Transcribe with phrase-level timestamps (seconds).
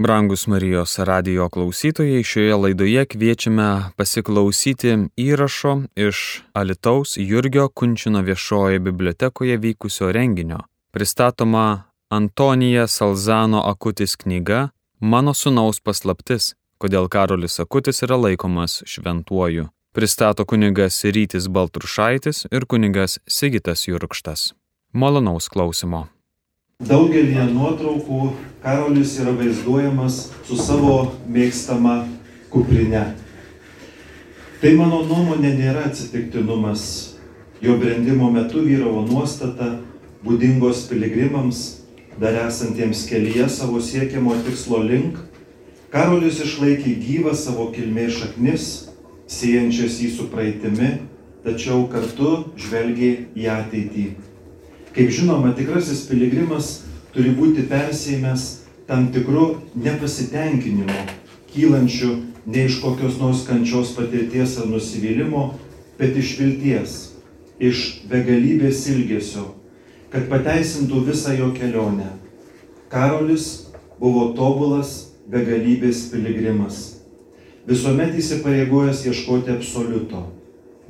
[0.00, 9.56] Brangus Marijos radio klausytojai, šioje laidoje kviečiame pasiklausyti įrašo iš Alitaus Jurgio Kunčino viešoje bibliotekoje
[9.56, 10.58] vykusio renginio.
[10.90, 14.68] Pristatoma Antonija Salzano Akutis knyga
[15.00, 19.66] Mano sunaus paslaptis, kodėl Karolis Akutis yra laikomas šventuoju.
[19.92, 24.54] Pristato kunigas Rytis Baltrušaitis ir kunigas Sigitas Jurkštas.
[24.92, 26.06] Malonaus klausimo.
[26.78, 28.18] Daugelį nuotraukų
[28.62, 30.92] Karolis yra vaizduojamas su savo
[31.26, 31.94] mėgstama
[32.52, 33.00] kuprinė.
[34.60, 36.84] Tai mano nuomonė nėra atsitiktinumas.
[37.58, 39.72] Jo brendimo metu vyravo nuostata,
[40.22, 41.64] būdingos piligrimams,
[42.22, 45.18] dar esantiems kelyje savo siekiamo tikslo link.
[45.90, 48.70] Karolis išlaikė gyvą savo kilmės šaknis,
[49.26, 50.94] siejančias jį su praeitimi,
[51.42, 54.08] tačiau kartu žvelgė į ateitį.
[54.98, 56.68] Kaip žinoma, tikrasis piligrimas
[57.14, 58.44] turi būti persėmęs
[58.88, 60.96] tam tikru nepasitenkinimu,
[61.52, 62.16] kylančiu
[62.50, 65.52] ne iš kokios nors kančios patirties ar nusivylimo,
[66.00, 66.94] bet iš vilties,
[67.62, 69.44] iš begalybės ilgesio,
[70.10, 72.08] kad pateisintų visą jo kelionę.
[72.90, 73.68] Karolis
[74.00, 76.80] buvo tobulas begalybės piligrimas,
[77.70, 80.24] visuomet įsipareigojęs ieškoti absoliuto,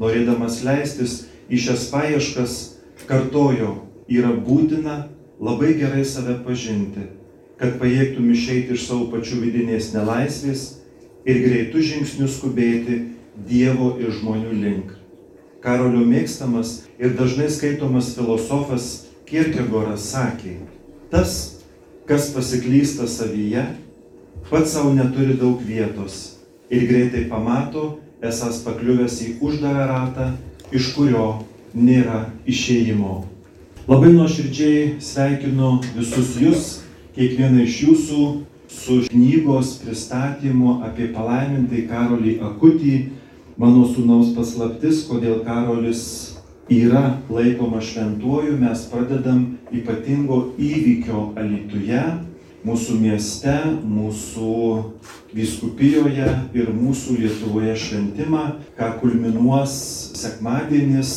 [0.00, 1.18] norėdamas leistis
[1.52, 2.56] į šias paieškas,
[3.04, 3.74] kartojo
[4.08, 5.04] yra būtina
[5.40, 7.04] labai gerai save pažinti,
[7.58, 10.64] kad pajėgtum išeiti iš savo pačių vidinės nelaisvės
[11.28, 13.04] ir greitų žingsnių skubėti
[13.48, 14.88] Dievo ir žmonių link.
[15.62, 18.88] Karolio mėgstamas ir dažnai skaitomas filosofas
[19.28, 20.56] Kierkegoras sakė,
[21.12, 21.62] tas,
[22.08, 23.62] kas pasiklysta savyje,
[24.50, 26.38] pats savo neturi daug vietos
[26.70, 30.30] ir greitai pamato, esas pakliuvęs į uždarą ratą,
[30.74, 33.20] iš kurio nėra išėjimo.
[33.88, 36.64] Labai nuoširdžiai sveikinu visus jūs,
[37.16, 38.24] kiekvieną iš jūsų
[38.68, 42.96] su knygos pristatymu apie palaimintai Karolį Akutį,
[43.56, 46.02] mano sūnaus paslaptis, kodėl Karolis
[46.68, 49.40] yra laikoma šventuoju, mes pradedam
[49.72, 52.02] ypatingo įvykio Alituje,
[52.68, 53.56] mūsų mieste,
[53.88, 54.52] mūsų
[55.32, 56.28] viskupijoje
[56.60, 58.44] ir mūsų Lietuvoje šventimą,
[58.76, 59.80] ką kulminuos
[60.20, 61.16] sekmadienis,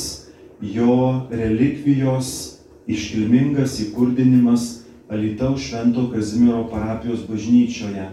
[0.64, 2.51] jo relikvijos
[2.88, 4.82] iškilmingas įkurdinimas
[5.12, 8.08] Alitaus Švento Kazimiero parapijos bažnyčioje.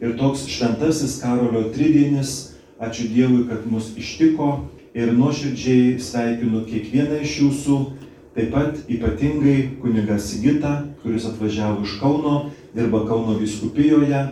[0.00, 7.34] Ir toks šventasis Karolio tridienis, ačiū Dievui, kad mus ištiko ir nuoširdžiai sveikinu kiekvieną iš
[7.42, 7.78] jūsų,
[8.36, 14.22] taip pat ypatingai kuniga Sigita, kuris atvažiavo iš Kauno, dirba Kauno viskupijoje.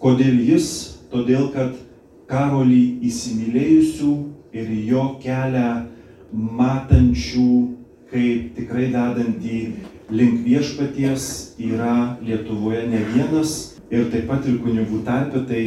[0.00, 0.68] Kodėl jis?
[1.10, 1.74] Todėl, kad
[2.28, 4.12] Karolį įsimylėjusių
[4.54, 5.70] ir jo kelią
[6.32, 7.50] matančių
[8.14, 9.58] kaip tikrai vedantį
[10.14, 11.24] link viešpaties
[11.58, 15.64] yra Lietuvoje ne vienas ir taip pat ir kunigų tarpe, tai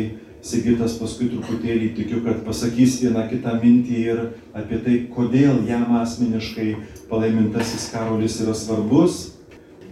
[0.48, 4.20] Sigitas paskui truputėlį tikiu, kad pasakys vieną kitą mintį ir
[4.56, 6.68] apie tai, kodėl jam asmeniškai
[7.10, 9.18] palaimintasis Karolis yra svarbus.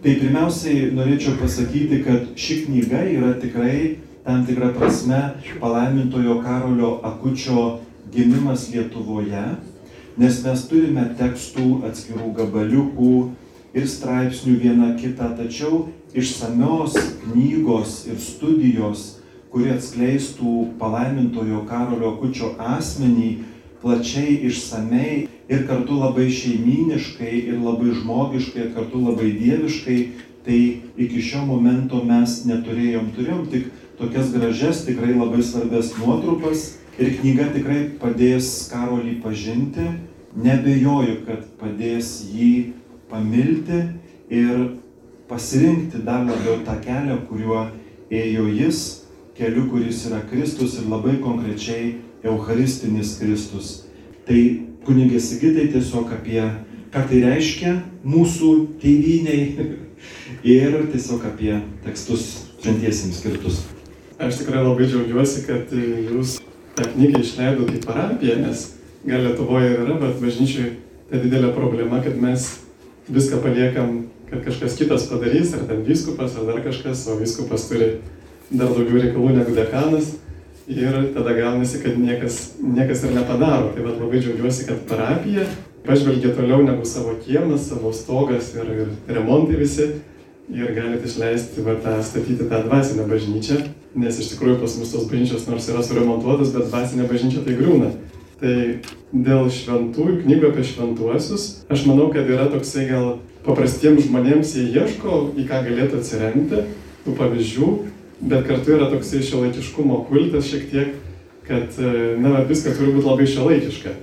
[0.06, 5.20] Tai pirmiausiai norėčiau pasakyti, kad ši knyga yra tikrai tam tikrą prasme
[5.60, 7.82] palaimintojo Karolio Akučio
[8.14, 9.44] gimimas Lietuvoje
[10.18, 13.16] nes mes turime tekstų atskirų gabaliukų
[13.76, 16.96] ir straipsnių vieną kitą, tačiau išsamios
[17.26, 19.06] knygos ir studijos,
[19.52, 23.32] kuri atskleistų palaimintojo Karolio Kučio asmenį
[23.84, 30.00] plačiai, išsamei ir kartu labai šeiminiškai ir labai žmogiškai ir kartu labai dieviškai,
[30.46, 30.60] tai
[31.02, 36.66] iki šio momento mes neturėjom, turėjom tik tokias gražias, tikrai labai svarbės nuotrupas
[36.96, 39.84] Ir knyga tikrai padės Karolį pažinti,
[40.40, 42.72] nebejoju, kad padės jį
[43.12, 43.82] pamilti
[44.32, 44.62] ir
[45.28, 47.66] pasirinkti dar labiau tą kelią, kuriuo
[48.08, 48.80] ėjo jis,
[49.36, 53.74] keliu, kuris yra Kristus ir labai konkrečiai Eucharistinis Kristus.
[54.24, 54.40] Tai
[54.88, 56.40] kunigė Sigitai tiesiog apie,
[56.96, 57.76] ką tai reiškia
[58.08, 59.68] mūsų tėviniai
[60.56, 63.66] ir tiesiog apie tekstus šventiesiems skirtus.
[64.16, 66.40] Aš tikrai labai džiaugiuosi, kad jūs
[66.76, 68.66] tą knygą išleido kaip parapija, nes
[69.06, 70.74] gal Lietuvoje yra, bet bažnyčiai
[71.10, 72.50] tai didelė problema, kad mes
[73.08, 78.00] viską paliekam, kad kažkas kitas padarys, ar ten viskupas, ar dar kažkas, o viskupas turi
[78.50, 80.16] dar daugiau reikalų negu dekanas.
[80.66, 83.70] Ir tada gaunasi, kad niekas, niekas ir nepadaro.
[83.76, 85.46] Tai bet labai džiaugiuosi, kad parapija
[85.86, 89.92] pažvelgia toliau negu savo kiemas, savo stogas ir, ir remontai visi.
[90.50, 93.62] Ir galite išleisti, va, tą, statyti tą dvasinę bažnyčią
[93.96, 97.94] nes iš tikrųjų pas mus tos bažnyčios nors yra suremontuotos, bet dvasinė bažnyčia tai grūna.
[98.42, 98.56] Tai
[99.16, 103.14] dėl šventųjų, knygų apie šventuosius, aš manau, kad yra toksai gal
[103.46, 106.66] paprastiems žmonėms jie ieško, į ką galėtų atsiremti,
[107.06, 107.70] tų pavyzdžių,
[108.26, 110.94] bet kartu yra toksai šiuolaikiškumo kultas šiek tiek,
[111.48, 113.96] kad, e, na, viskas turi būti labai šiuolaikiška.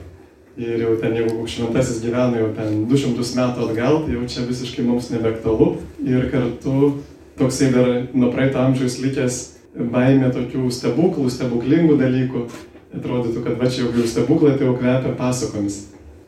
[0.63, 4.85] Ir jau ten, jeigu šventasis gyvena jau ten 200 metų atgal, tai jau čia visiškai
[4.85, 5.71] mums nebeaktualu.
[6.05, 6.93] Ir kartu
[7.41, 9.41] toksai dar nuo praeito amžiaus likęs
[9.77, 12.47] baimė tokių stebuklų, stebuklingų dalykų.
[12.93, 15.79] Atrodytų, kad va čia jau stebuklai tai jau kvepia pasakomis.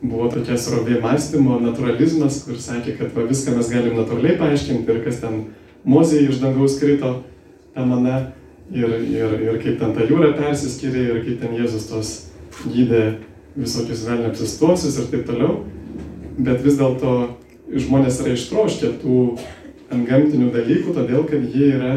[0.01, 5.03] Buvo tokia srovė mąstymo, naturalizmas, kur sakė, kad va, viską mes galim natūraliai paaiškinti ir
[5.05, 5.43] kas ten
[5.85, 7.11] mozėje iš dangaus krito,
[7.77, 8.17] ta mana,
[8.73, 12.11] ir, ir, ir kaip ten ta jūra persiskyrė, ir kaip ten Jėzus tos
[12.65, 13.03] gydė
[13.55, 15.59] visokius velnio apsistuosius ir taip toliau.
[16.35, 17.13] Bet vis dėlto
[17.71, 19.19] žmonės yra ištroškę tų
[19.93, 21.93] antgamtinių dalykų, todėl kad jie yra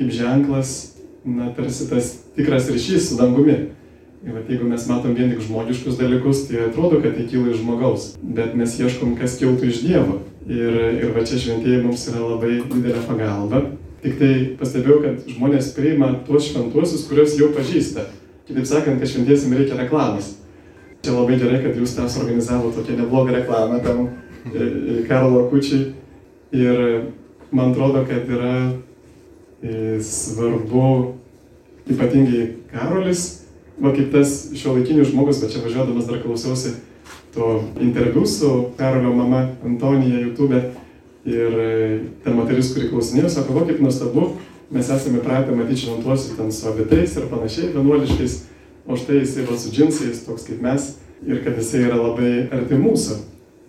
[0.00, 3.58] kaip ženklas, na, tarsi tas tikras ryšys su dangumi.
[4.20, 7.62] Ir vat, jeigu mes matom vien tik žmogiškus dalykus, tai atrodo, kad tai kyla iš
[7.62, 10.18] žmogaus, bet mes ieškom, kas kiltų iš Dievo.
[10.48, 13.62] Ir, ir va čia šventieji mums yra labai didelė pagalba.
[14.00, 18.06] Tik tai pastebėjau, kad žmonės priima tuos šventuosius, kuriuos jau pažįsta.
[18.48, 20.34] Kitaip sakant, kad šventiesim reikia reklamos.
[21.04, 24.10] Čia labai gerai, kad jūs ten suorganizavo tokią neblogą reklamą tam e,
[24.52, 25.94] e, Karlo Kučiai.
[26.56, 26.80] Ir
[27.56, 28.54] man atrodo, kad yra
[30.02, 31.14] svarbu,
[31.90, 33.24] ypatingai Karolis,
[33.80, 36.76] va kaip tas šio laikinis žmogus, bet čia važiuodamas dar klausiausi
[37.34, 40.62] to interviu su Karolio mama Antonija YouTube.
[41.24, 41.52] Ir
[42.24, 44.30] ta moteris, kuri klausinėjo, sako, va kaip nuostabu,
[44.72, 48.38] mes esame pratę matyti šventuosius ten su abitais ir panašiai, vienuoliškais
[48.86, 50.94] o štai jisai va su džinsais, toks kaip mes,
[51.26, 53.18] ir kad jisai yra labai arti mūsų.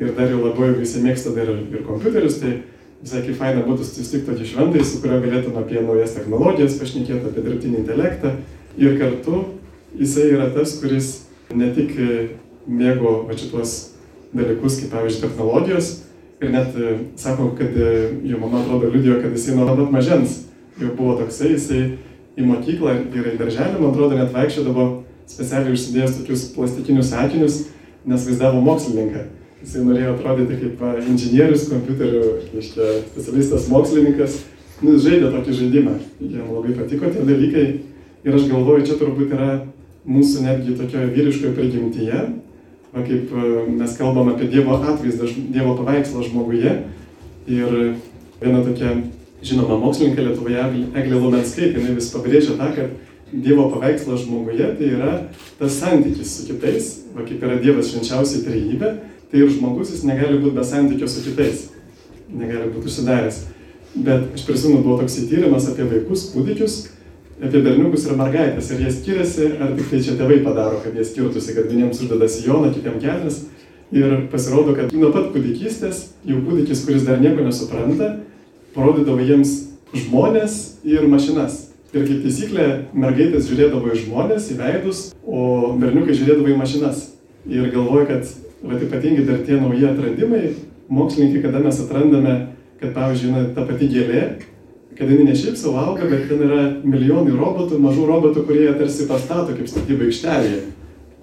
[0.01, 2.53] Ir dar jau labiau, jeigu jisai mėgsta dar ir, ir kompiuterius, tai
[3.01, 7.45] visai kaip faina būtų susitikti tokį šventai, su kuriuo galėtume apie naujas technologijas pašnekėti, apie
[7.47, 8.35] dirbtinį intelektą.
[8.77, 9.41] Ir kartu
[9.97, 11.09] jisai yra tas, kuris
[11.53, 11.95] ne tik
[12.67, 13.73] mėgo va šitos
[14.31, 15.89] dalykus, kaip pavyzdžiui, technologijos,
[16.41, 16.77] ir net
[17.19, 20.39] sako, kad jo mama atrodo liudijo, kad jisai nuo pat mažens
[20.79, 21.81] jau buvo toksai, jisai
[22.39, 24.87] į mokyklą ir į darželį, man atrodo, net vaikščiodavo
[25.29, 27.59] specialiai užsidėjęs tokius plastikinius akinius,
[28.07, 29.27] nes vaizdavo mokslininką.
[29.61, 32.21] Jisai norėjo atrodyti kaip inžinierius, kompiuterių,
[32.55, 34.39] reiškia, specialistas, mokslininkas.
[34.81, 35.93] Nu, žaidė tokį žaidimą.
[36.25, 37.65] Jam labai patiko tie dalykai.
[38.25, 39.51] Ir aš galvoju, čia turbūt yra
[40.09, 42.23] mūsų netgi tokioje vyriškoje prigimtyje.
[42.91, 43.29] Va kaip
[43.77, 46.73] mes kalbam apie Dievo atvaizdą, Dievo paveikslą žmoguje.
[47.51, 47.77] Ir
[48.41, 48.97] viena tokia
[49.45, 50.65] žinoma mokslininkė Lietuvoje,
[50.97, 52.97] Eglė Lumenskaitė, jinai vis pabrėžia tą, kad
[53.31, 55.11] Dievo paveikslas žmoguje tai yra
[55.59, 58.89] tas santykis su kitais, va kaip yra Dievas švenčiausiai trejybė,
[59.31, 61.69] tai ir žmogus jis negali būti be santykio su kitais,
[62.29, 63.45] negali būti užsidaręs.
[63.95, 66.75] Bet aš prisimenu, buvo toks įtyrimas apie vaikus, kūdikius,
[67.43, 71.03] apie berniukus ir mergaitės, ar jie skiriasi, ar tik tai čia tėvai padaro, kad jie
[71.07, 73.41] skirtusi, kad vieniems uždeda sijoną, kitiems kelnes.
[73.91, 78.13] Ir pasirodo, kad nuo pat kūdikystės, jau kūdikis, kuris dar nieko nesupranta,
[78.75, 79.57] parodydavo jiems
[79.91, 80.57] žmonės
[80.87, 81.65] ir mašinas.
[81.91, 87.09] Ir kaip taisyklė, mergaitės žiūrėdavo į žmonės, į veidus, o berniukai žiūrėdavo į mašinas.
[87.51, 88.31] Ir galvoju, kad
[88.63, 90.43] va, ypatingai dar tie nauji atradimai,
[90.91, 92.35] mokslininkai, kada mes atrandame,
[92.81, 94.23] kad pavyzdžiui, na, ta pati gėlė,
[94.97, 99.07] kad jinai ne šiaip savo auga, bet ten yra milijonai robotų, mažų robotų, kurie tarsi
[99.09, 100.61] pastato kaip statyba aikštelėje,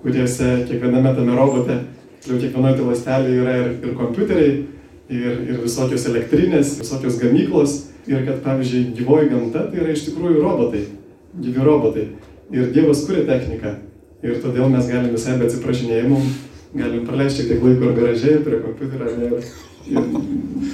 [0.02, 1.78] kuriuose kiekviename tame robote,
[2.26, 4.54] jau kiekvienoje tai lastelėje yra ir, ir kompiuteriai,
[5.08, 7.76] ir, ir visokios elektrinės, visokios gamyklos
[8.08, 10.84] ir kad, pavyzdžiui, gyvoji gamta tai yra iš tikrųjų robotai,
[11.38, 12.08] gyvi robotai.
[12.54, 13.74] Ir Dievas kuria techniką.
[14.24, 16.20] Ir todėl mes galim visai be atsiprašinėjimų,
[16.74, 19.08] galim praleisti šiek tiek laiko ir garažiai, prie kompiuterio.
[19.28, 19.48] Ir,
[19.92, 20.10] ir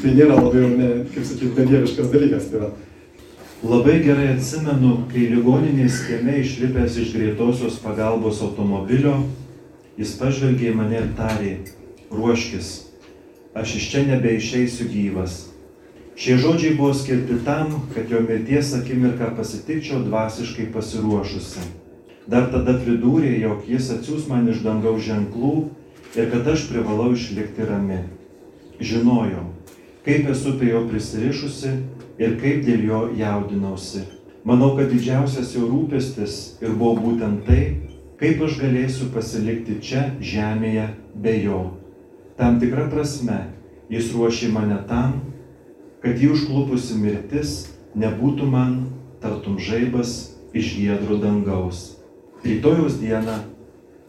[0.01, 2.51] tai nėra labai, ne, kaip sakyti, bedieviškas dalykas.
[2.51, 2.73] Tai va.
[3.65, 9.17] Labai gerai atsimenu, kai ligoninės kieme išlipęs iš greitosios pagalbos automobilio,
[9.97, 11.57] jis pažvelgė į mane ir tarė,
[12.13, 12.75] ruoškis,
[13.57, 15.45] aš iš čia nebeišeisiu gyvas
[16.15, 21.65] Šie žodžiai buvo skirti tam, kad jo mirties akimirką pasitikčiau dvasiškai pasiruošusi.
[22.31, 25.55] Dar tada pridūrė, jog jis atsiūs man iš dangaus ženklų
[26.17, 27.99] ir kad aš privalau išlikti rami.
[28.81, 29.45] Žinojau,
[30.05, 31.73] kaip esu prie jo prisirišusi
[32.19, 34.05] ir kaip dėl jo jaudinausi.
[34.45, 37.63] Manau, kad didžiausias jo rūpestis ir buvo būtent tai,
[38.21, 41.61] kaip aš galėsiu pasilikti čia žemėje be jo.
[42.37, 43.39] Tam tikra prasme,
[43.89, 45.21] jis ruošė mane tam,
[46.03, 47.55] kad jį užklupusi mirtis
[47.97, 48.79] nebūtų man
[49.23, 51.95] tartum žaibas iš giedro dangaus.
[52.45, 53.39] Rytojaus dieną,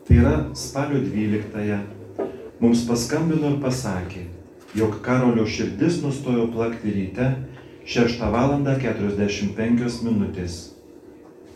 [0.07, 1.79] tai yra spalio 12-ąją,
[2.59, 4.25] mums paskambino ir pasakė,
[4.75, 7.31] jog Karolio širdis nustojo plakti ryte
[7.85, 8.55] 6 val.
[8.65, 10.59] 45 minutės.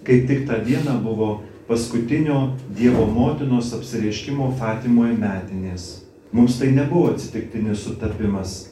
[0.03, 1.29] Kaip tik tą dieną buvo
[1.68, 6.06] paskutinio Dievo motinos apsireiškimo Fatimoje metinės.
[6.32, 8.70] Mums tai nebuvo atsitiktinis sutapimas,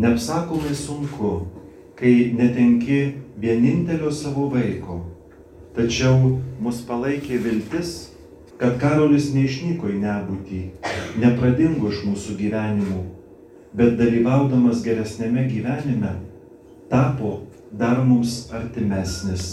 [0.00, 1.46] Neapsakomai sunku,
[1.94, 5.00] kai netenki vienintelio savo vaiko.
[5.76, 8.09] Tačiau mus palaikė viltis,
[8.60, 10.58] kad Karolis neišnyko į nebūtį,
[11.22, 12.98] nepradingo iš mūsų gyvenimų,
[13.72, 16.18] bet dalyvaudamas geresnėme gyvenime
[16.92, 17.38] tapo
[17.72, 19.46] dar mums artimesnis.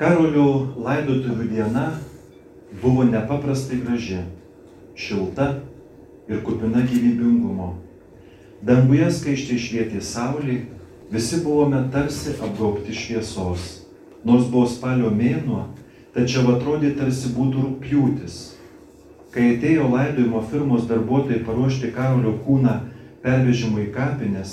[0.00, 1.84] Karolio laidotuvių diena
[2.80, 4.22] buvo nepaprastai graži,
[4.96, 5.50] šilta
[6.30, 7.74] ir kupina gyvybingumo.
[8.64, 10.62] Danguje skaiščiai švietė saulė,
[11.12, 13.82] visi buvome tarsi apgaubti šviesos.
[14.24, 15.66] Nors buvo spalio mėnuo,
[16.14, 18.36] tačiau atrodė tarsi būtų rūpjūtis.
[19.34, 22.76] Kai atėjo laidojimo firmos darbuotojai paruošti Karolio kūną
[23.24, 24.52] pervežimui į kapines,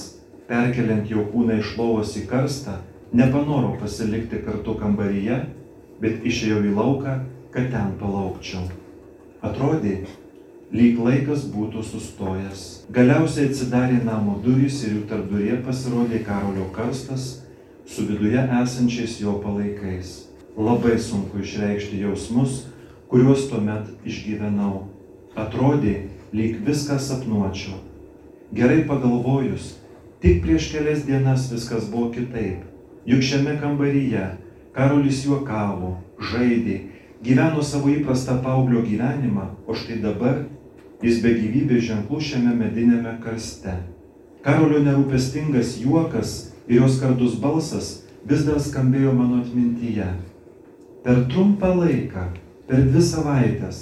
[0.50, 2.80] perkeliant jo kūną iš lovos į karstą,
[3.14, 5.38] nepanoro pasilikti kartu kambaryje,
[6.02, 7.20] bet išėjau į lauką,
[7.54, 8.64] kad ten palaukčiau.
[9.46, 10.00] Atrodė,
[10.74, 12.66] lyg laikas būtų sustojęs.
[12.96, 17.30] Galiausiai atsidarė namo durys ir jų tarpdurė pasirodė Karolio karstas
[17.86, 20.31] su viduje esančiais jo palaikais.
[20.58, 22.66] Labai sunku išreikšti jausmus,
[23.12, 24.88] kuriuos tuomet išgyvenau.
[25.36, 27.80] Atrodė, lyg viską sapnuočiau.
[28.52, 29.78] Gerai pagalvojus,
[30.20, 32.68] tik prieš kelias dienas viskas buvo kitaip.
[33.08, 34.26] Juk šiame kambaryje
[34.72, 35.98] Karolis juokavo,
[36.32, 36.78] žaidė,
[37.24, 40.44] gyveno savo įprastą paauglio gyvenimą, o štai dabar
[41.02, 43.74] Jis be gyvybės ženklų šiame medinėme karste.
[44.46, 47.88] Karolio nerūpestingas juokas ir jos kardus balsas
[48.30, 50.06] vis dar skambėjo mano atmintyje.
[51.02, 52.28] Per trumpą laiką,
[52.70, 53.78] per dvi savaitės,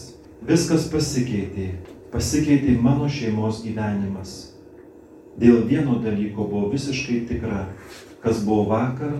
[0.47, 1.73] viskas pasikeitė.
[2.13, 4.53] Pasikeitė mano šeimos gyvenimas.
[5.35, 7.65] Dėl vieno dalyko buvo visiškai tikra,
[8.23, 9.19] kas buvo vakar,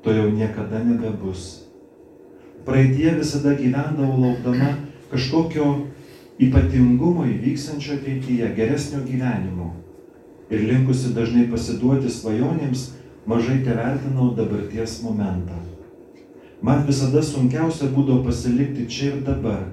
[0.00, 1.68] to jau niekada nebebus.
[2.64, 4.72] Praeitie visada gyvendavau laukdama
[5.12, 5.68] kažkokio
[6.40, 9.74] ypatingumo įvyksančio ateityje, geresnio gyvenimo.
[10.48, 12.94] Ir linkusi dažnai pasiduoti svajonėms,
[13.28, 15.75] mažai te vertinau dabarties momentą.
[16.62, 19.66] Man visada sunkiausia būdavo pasilikti čia ir dabar,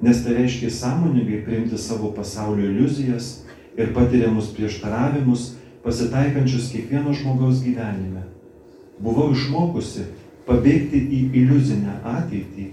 [0.00, 3.42] nes tai reiškia sąmoningai priimti savo pasaulio iliuzijas
[3.76, 5.54] ir patiriamus prieštaravimus,
[5.84, 8.24] pasitaikančius kiekvieno žmogaus gyvenime.
[9.00, 10.08] Buvau išmokusi
[10.48, 12.70] pabėgti į iliuzinę ateitį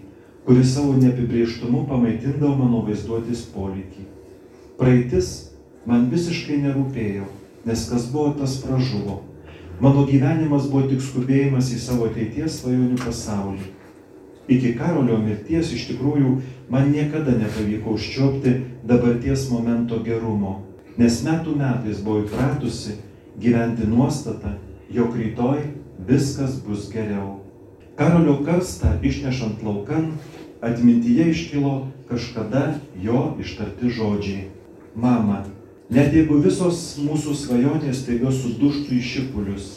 [0.48, 4.06] kuris savo neapibrieštumu pamaitindavo mano vaizduotis polikį.
[4.80, 5.32] Praeitis
[5.84, 7.26] man visiškai nerūpėjo,
[7.68, 9.18] nes kas buvo, tas pražuvo.
[9.80, 13.68] Mano gyvenimas buvo tik skubėjimas į savo ateities svajonių pasaulį.
[14.50, 16.32] Iki Karolio mirties iš tikrųjų
[16.74, 18.56] man niekada nepavyko užčiopti
[18.90, 20.64] dabarties momento gerumo,
[20.98, 22.96] nes metų metais buvau įpratusi
[23.38, 24.56] gyventi nuostatą,
[24.90, 25.62] jog rytoj
[26.10, 27.44] viskas bus geriau.
[28.00, 30.16] Karolio karstą išnešant laukan
[30.62, 31.76] atmintyje iškilo
[32.10, 34.48] kažkada jo ištarti žodžiai.
[34.98, 35.44] Mama,
[35.94, 39.70] net jeigu visos mūsų svajonės taiga suduštų į šipulius,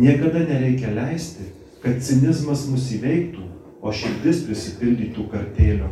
[0.00, 3.46] niekada nereikia leisti, kad cinizmas mus įveiktų,
[3.80, 5.88] o širdis prisipildytų kartėlio.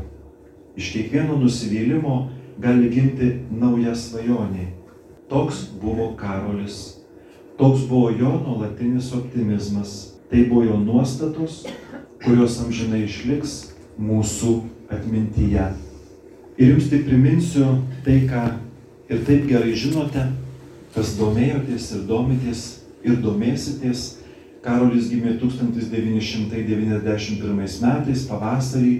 [0.76, 2.28] Iš kiekvieno nusivylimo
[2.60, 4.68] gali gimti nauja svajonė.
[5.28, 6.98] Toks buvo Karolis.
[7.58, 10.14] Toks buvo jo nuolatinis optimizmas.
[10.28, 11.62] Tai buvo jo nuostatos,
[12.20, 13.54] kurios amžinai išliks
[13.96, 14.58] mūsų
[14.92, 15.70] atmintyje.
[16.58, 18.44] Ir jums tik priminsiu tai, ką
[19.10, 20.26] ir taip gerai žinote,
[20.94, 24.18] kas domėjotės ir domitės ir domėsitės.
[24.62, 28.94] Karolis gimė 1991 metais pavasarį,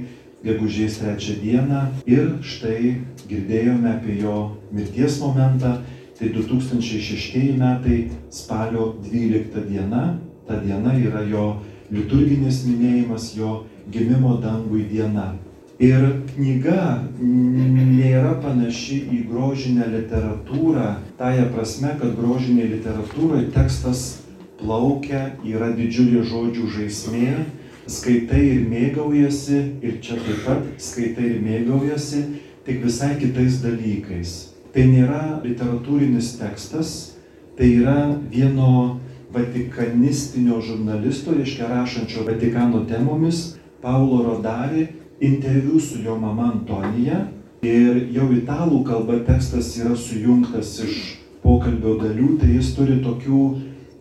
[0.45, 2.95] gegužės 3 dieną ir štai
[3.29, 4.37] girdėjome apie jo
[4.73, 5.83] mirties momentą,
[6.19, 11.61] tai 2006 metai spalio 12 diena, ta diena yra jo
[11.91, 15.35] liturginis minėjimas, jo gimimo dangui diena.
[15.79, 20.89] Ir knyga nėra panaši į grožinę literatūrą,
[21.21, 24.03] tąją prasme, kad grožinėje literatūroje tekstas
[24.59, 27.31] plaukia, yra didžiulė žodžių žaismė,
[27.87, 32.25] skaitai ir mėgaujasi, ir čia taip pat skaitai ir mėgaujasi,
[32.67, 34.35] tik visai kitais dalykais.
[34.75, 36.95] Tai nėra literatūrinis tekstas,
[37.55, 38.99] tai yra vieno
[39.31, 44.89] vatikanistinio žurnalisto, reiškia rašančio Vatikano temomis, Paulo Rodari
[45.21, 47.27] interviu su jo mama Antonija
[47.63, 50.99] ir jau italų kalba tekstas yra sujungtas iš
[51.43, 53.43] pokalbio dalių, tai jis turi tokių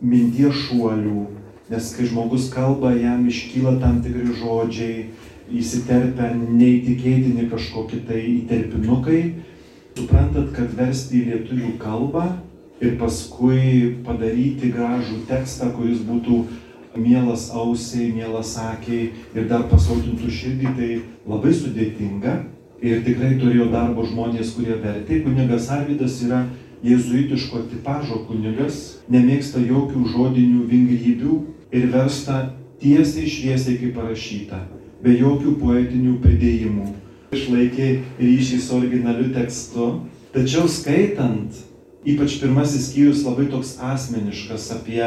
[0.01, 1.25] minties šuolių,
[1.71, 5.07] nes kai žmogus kalba, jam iškyla tam tikri žodžiai,
[5.47, 9.21] įsiterpia neįtikėtini kažkokie tai įterpinukai.
[9.97, 12.27] Suprantat, kad versti į lietuvių kalbą
[12.83, 16.43] ir paskui padaryti gražų tekstą, kuris būtų
[16.99, 20.91] mielas ausiai, mielas akiai ir dar pasautintų širdį, tai
[21.27, 22.37] labai sudėtinga.
[22.77, 25.23] Ir tikrai turėjo darbo žmonės, kurie vertė.
[25.25, 26.43] Kunigas Arvidas yra
[26.85, 31.39] jėzuitiško tipažo kunigas, nemėgsta jokių žodinių vingrybių
[31.73, 32.41] ir versta
[32.81, 34.61] tiesiai šviesiai kaip parašyta,
[35.01, 36.91] be jokių poetinių pridėjimų.
[37.33, 37.87] Išlaikė
[38.21, 39.87] ryšį su originaliu tekstu,
[40.35, 41.57] tačiau skaitant,
[42.07, 45.03] ypač pirmasis skyrius labai toks asmeniškas apie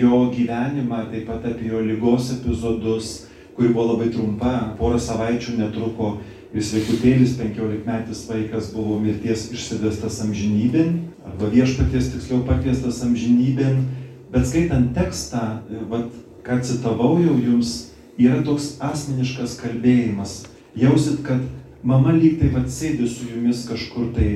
[0.00, 6.16] jo gyvenimą, taip pat apie jo lygos epizodus, kuri buvo labai trumpa, porą savaičių netruko
[6.54, 10.96] ir sveikutėlis, penkiolikmetis vaikas buvo mirties išsivestas amžinybėn,
[11.28, 13.84] arba viešpaties tiksliau pakviestas amžinybėn,
[14.32, 16.10] bet skaitant tekstą, vat,
[16.46, 20.44] ką citavau jau jums, yra toks asmeniškas kalbėjimas.
[20.78, 21.42] Jausit, kad
[21.82, 24.30] mama lyg tai vad sėdi su jumis kažkur tai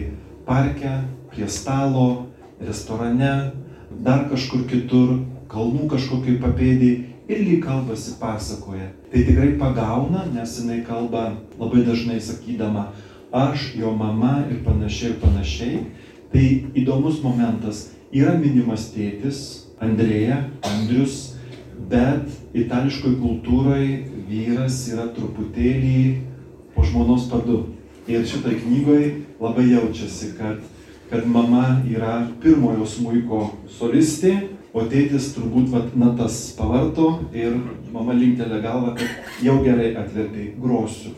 [0.46, 0.92] parke,
[1.34, 2.26] prie stalo,
[2.62, 3.52] restorane,
[4.04, 5.18] dar kažkur kitur,
[5.50, 8.90] kalnų kažkokiai papėdėjai ir lyg kalbasi pasakoja.
[9.10, 12.90] Tai tikrai pagauna, nes jinai kalba labai dažnai sakydama
[13.34, 15.84] aš, jo mama ir panašiai ir panašiai.
[16.32, 17.88] Tai įdomus momentas.
[18.14, 19.38] Yra minimas tėtis,
[19.82, 21.34] Andrėja, Andrius,
[21.90, 23.88] bet itališkoje kultūroje
[24.28, 25.98] vyras yra truputėlį
[26.76, 27.64] po žmonos padu.
[28.06, 29.08] Ir šitoje knygoje
[29.40, 30.62] labai jaučiasi, kad,
[31.10, 34.34] kad mama yra pirmojo smuiko solistė,
[34.74, 37.54] o tėtis turbūt vat, natas pavarto ir
[37.94, 41.14] mama linktelė galvą, kad jau gerai atvertai, grosiu.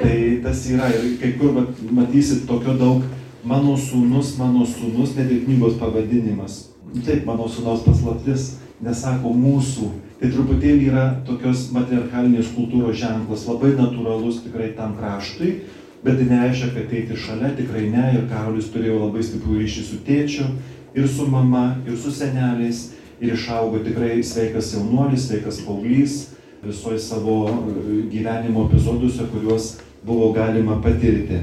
[0.00, 3.04] Tai tas yra ir kai kur vat, matysit tokio daug
[3.44, 6.62] mano sūnus, mano sūnus, net ir knygos pavadinimas.
[7.04, 9.90] Taip, mano sūnaus paslaptis, nesako mūsų.
[10.18, 15.58] Tai truputėlį yra tokios matriarchalinės kultūros ženklas, labai natūralus tikrai tam kraštui,
[16.04, 18.06] bet tai nereiškia, kad eiti šalia tikrai ne.
[18.16, 20.48] Ir Karolis turėjo labai stiprų ryšį su tėčiu,
[20.94, 22.88] ir su mama, ir su seneliais,
[23.20, 26.18] ir išaugo tikrai sveikas jaunuolis, sveikas paauglys
[26.62, 31.38] visoje savo e, gyvenimo epizoduose, kuriuos buvo galima patirti.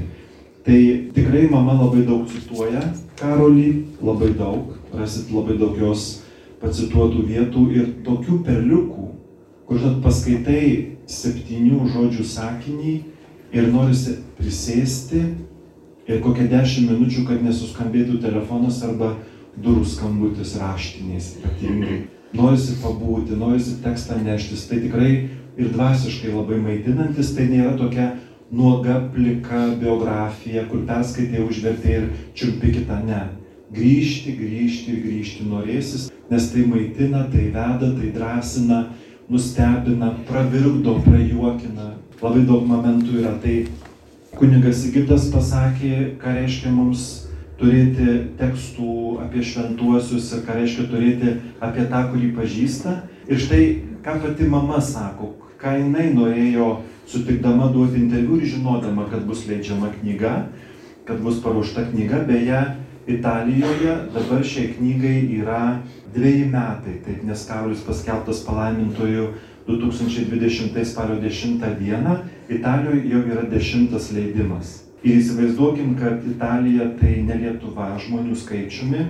[0.64, 0.80] Tai
[1.14, 2.82] tikrai mama labai daug cituoja
[3.16, 6.24] Karolį, labai daug, rasit labai daug jos
[6.60, 9.06] pacituotų vietų ir tokių perliukų,
[9.68, 10.64] kur žinot paskaitai
[11.08, 12.96] septynių žodžių sakinį
[13.56, 15.22] ir norisi prisėsti
[16.06, 19.14] ir kokią dešimt minučių, kad nesuskambėtų telefonas arba
[19.56, 22.02] durų skambutis raštiniais ypatingai.
[22.36, 24.66] Norisi pabūti, norisi tekstą neštis.
[24.68, 25.10] Tai tikrai
[25.56, 28.10] ir dvasiškai labai maitinantis, tai nėra tokia
[28.52, 33.00] nuoga, plika biografija, kur perskaitė, užvertė ir čiumpi kitą.
[33.08, 33.22] Ne.
[33.74, 38.82] Grįžti, grįžti ir grįžti norėsis, nes tai maitina, tai veda, tai drąsina,
[39.32, 41.94] nustebina, pravirkdo, prajuokina.
[42.22, 43.34] Labai daug momentų yra.
[43.42, 43.56] Tai
[44.38, 47.26] kunigas Egiptas pasakė, ką reiškia mums
[47.60, 53.02] turėti tekstų apie šventuosius ir ką reiškia turėti apie tą, kurį pažįsta.
[53.28, 53.62] Ir štai,
[54.04, 56.70] ką pati mama sako, ką jinai norėjo
[57.10, 60.48] sutikdama duoti interviu ir žinodama, kad bus leidžiama knyga,
[61.06, 62.64] kad bus paruošta knyga, beje,
[63.06, 65.60] Italijoje dabar šiai knygai yra
[66.10, 69.28] dviejai metai, taip nes Karolis paskelbtas palaimintojų
[69.66, 72.16] 2020 spalio 10 dieną,
[72.48, 74.82] Italijoje jau yra dešimtas leidimas.
[75.02, 79.02] Ir įsivaizduokim, kad Italija tai ne Lietuva žmonių skaičiumi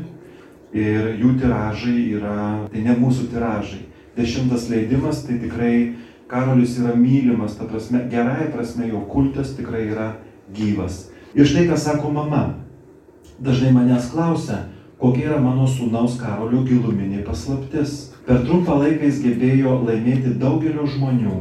[0.77, 2.39] ir jų tiražai yra,
[2.73, 3.85] tai ne mūsų tiražai.
[4.17, 5.95] Dešimtas leidimas, tai tikrai
[6.27, 10.09] Karolis yra mylimas, ta prasme, gerai prasme jo kultas tikrai yra
[10.57, 11.07] gyvas.
[11.37, 12.57] Ir štai ką sako mama.
[13.39, 14.65] Dažnai manęs klausia,
[14.99, 18.16] kokia yra mano sūnaus Karolio giluminė paslaptis.
[18.27, 21.37] Per trumpą laiką jis gebėjo laimėti daugelio žmonių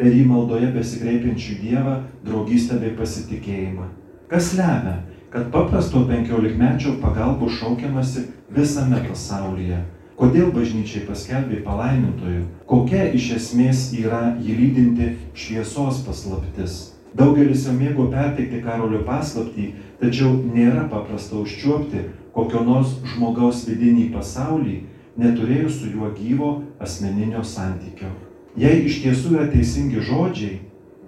[0.00, 3.86] per jį maldoje besikreipiančių Dievą, draugystę bei pasitikėjimą.
[4.28, 4.98] Kas lemia,
[5.32, 9.80] kad paprasto penkiolikmečio pagalbų šaukiamasi visame pasaulyje?
[10.20, 12.44] Kodėl bažnyčiai paskelbė palaimintojų?
[12.68, 16.78] Kokia iš esmės yra jį lydinti šviesos paslaptis?
[17.16, 22.04] Daugelis jau mėgo perteikti karolio paslaptį, tačiau nėra paprasta užčiuopti
[22.36, 24.76] kokio nors žmogaus vidinį pasaulį,
[25.20, 28.10] neturėjus su juo gyvo asmeninio santykio.
[28.58, 30.58] Jei iš tiesų yra teisingi žodžiai,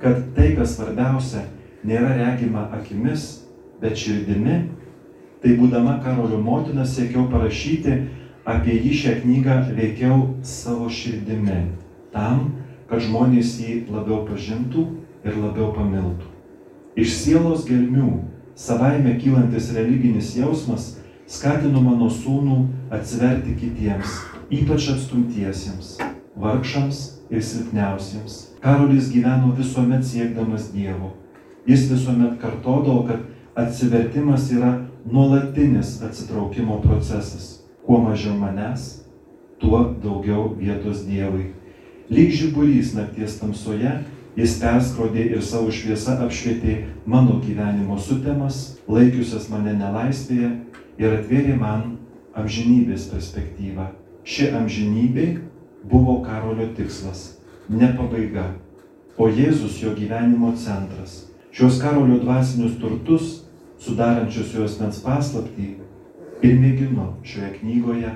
[0.02, 1.46] kad tai, kas svarbiausia,
[1.86, 3.42] nėra regima akimis,
[3.82, 4.58] bet širdimi,
[5.42, 7.96] tai būdama Karolio motina siekiau parašyti
[8.46, 11.64] apie jį šią knygą veikiau savo širdimi,
[12.14, 12.50] tam,
[12.90, 14.86] kad žmonės jį labiau pažintų
[15.26, 16.28] ir labiau pamiltų.
[16.98, 18.20] Iš sielos gelmių
[18.58, 20.96] savaime kylantis religinis jausmas
[21.32, 22.58] skatino mano sūnų
[22.92, 24.18] atsiverti kitiems,
[24.52, 25.94] ypač atstumtiesiems,
[26.36, 27.00] vargšams
[27.32, 28.38] ir silpniausiems.
[28.62, 31.14] Karolis gyveno visuomet siekdamas Dievo.
[31.66, 33.24] Jis visuomet kartodavo, kad
[33.64, 34.74] atsivertimas yra
[35.08, 37.62] nuolatinis atsitraukimo procesas.
[37.86, 39.02] Kuo mažiau manęs,
[39.58, 41.48] tuo daugiau vietos Dievui.
[42.12, 43.94] Lyg žiburys nakties tamsoje,
[44.36, 50.52] jis perskrodė ir savo šviesą apšvietė mano gyvenimo sutemas, laikiusias mane nelaisvėje
[51.02, 51.96] ir atvėrė man
[52.38, 53.90] amžinybės perspektyvą.
[54.22, 55.26] Ši amžinybė
[55.90, 58.52] buvo Karolio tikslas, ne pabaiga,
[59.18, 61.24] o Jėzus jo gyvenimo centras.
[61.52, 63.40] Šios Karolio dvasinius turtus,
[63.82, 65.72] sudarančius jos mens paslaptį,
[66.42, 68.12] ir mėgino šioje knygoje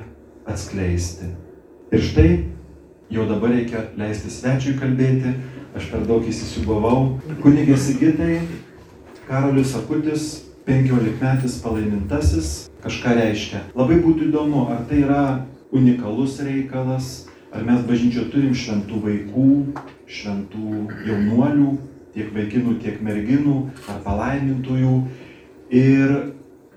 [0.46, 1.32] atskleisti.
[1.94, 2.30] Ir štai
[3.12, 5.34] jau dabar reikia leisti svečiui kalbėti,
[5.76, 7.18] aš per daug įsisubavau.
[7.42, 8.40] Kunigė Sigitai,
[9.28, 12.54] Karolis Akutis, 15 metis palaimintasis,
[12.86, 13.62] kažką reiškia.
[13.74, 15.22] Labai būtų įdomu, ar tai yra
[15.74, 19.50] unikalus reikalas, ar mes bažnyčio turim šventų vaikų,
[20.06, 21.70] šventų jaunuolių,
[22.14, 23.56] tiek vaikinų, tiek merginų,
[23.90, 24.94] ar palaimintųjų.
[25.74, 26.14] Ir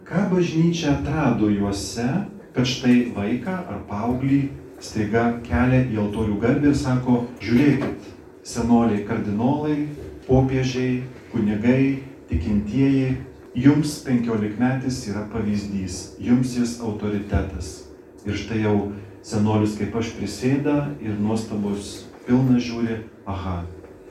[0.08, 2.08] ką bažnyčia atrado juose,
[2.56, 4.42] kad štai vaiką ar paauglį
[4.82, 8.10] staiga kelia į altorių garbę ir sako, žiūrėkit,
[8.48, 9.84] senoliai kardinolai,
[10.26, 13.18] popiežiai, kunigai, tikintieji,
[13.60, 17.90] jums penkiolikmetis yra pavyzdys, jums jis autoritetas.
[18.28, 18.92] Ir štai jau
[19.26, 23.64] senolis kaip aš prisėda ir nuostabus pilna žiūri, aha,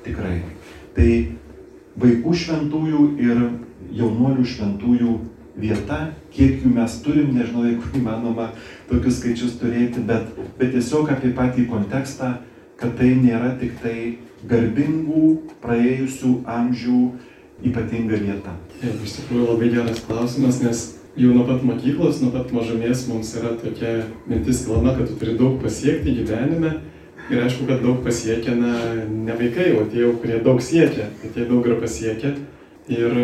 [0.04, 0.42] tikrai.
[0.96, 1.11] Tai
[2.02, 3.42] vaikų šventųjų ir
[3.98, 5.14] jaunuolių šventųjų
[5.58, 6.00] vieta,
[6.34, 8.52] kiek jų mes turim, nežinau, jeigu įmanoma
[8.90, 12.37] tokius skaičius turėti, bet, bet tiesiog apie patį kontekstą,
[12.78, 13.96] kad tai nėra tik tai
[14.48, 15.24] garbingų
[15.64, 17.00] praėjusių amžių
[17.64, 18.54] ypatinga vieta.
[18.78, 20.84] Taip, iš tikrųjų labai geras klausimas, nes
[21.18, 25.34] jau nuo pat mokyklos, nuo pat mažumės mums yra tokia mintis kalama, kad tu turi
[25.38, 26.78] daug pasiekti gyvenime.
[27.28, 28.72] Ir aišku, kad daug pasiekia, na,
[29.04, 32.30] ne vaikai, o tie, kurie daug siekia, tai tie daug yra pasiekę.
[32.88, 33.18] Ir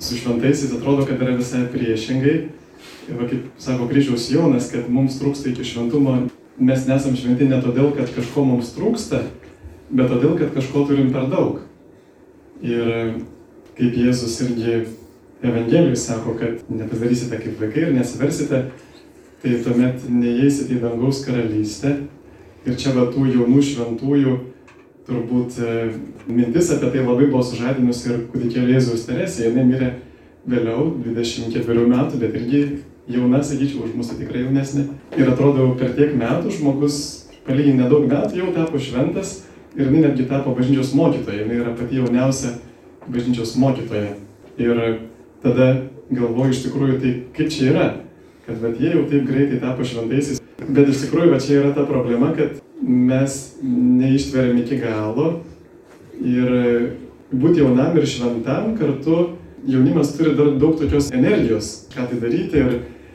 [0.00, 2.36] su šventaisiais atrodo, kad yra visai priešingai.
[3.04, 6.22] Ir va, kaip sako kryžiaus Jonas, kad mums trūksta iki šventumo,
[6.56, 9.20] mes nesam šventi ne todėl, kad kažko mums trūksta,
[9.90, 11.60] bet todėl, kad kažko turim per daug.
[12.64, 13.20] Ir
[13.78, 14.84] kaip Jėzus irgi
[15.44, 18.62] Evangelijai sako, kad nepadarysite kaip vaikai ir nesiversite,
[19.42, 21.98] tai tuomet neįeisite į dangaus karalystę.
[22.64, 24.38] Ir čia va tų jaunų šventųjų
[25.04, 25.74] turbūt e,
[26.32, 29.50] mintis apie tai labai buvo sužadinusi ir kūdikėlė Jėzus Teresė.
[29.50, 29.90] Jis mirė
[30.48, 32.62] vėliau, 24 metų, bet irgi
[33.12, 34.86] jauna, sakyčiau, už mūsų tikrai jaunesnė.
[35.18, 37.00] Ir atrodo, per tiek metų žmogus,
[37.44, 39.42] palyginti nedaug metų, jau tapo šventas
[39.76, 41.42] ir jinai netgi tapo bažnyčios mokytoja.
[41.44, 42.54] Jinai yra pati jauniausia
[43.08, 44.14] bažnyčios mokytoja.
[44.58, 44.80] Ir
[45.42, 45.68] tada
[46.10, 47.86] galvoju iš tikrųjų, tai kaip čia yra,
[48.46, 50.42] kad bet jie jau taip greitai tapo šventaisiais.
[50.64, 55.40] Bet iš tikrųjų, va čia yra ta problema, kad mes neištveriam iki galo
[56.20, 56.50] ir
[57.32, 59.34] būti jaunam ir šventam kartu
[59.66, 62.74] jaunimas turi dar daug tokios energijos, ką tai daryti ir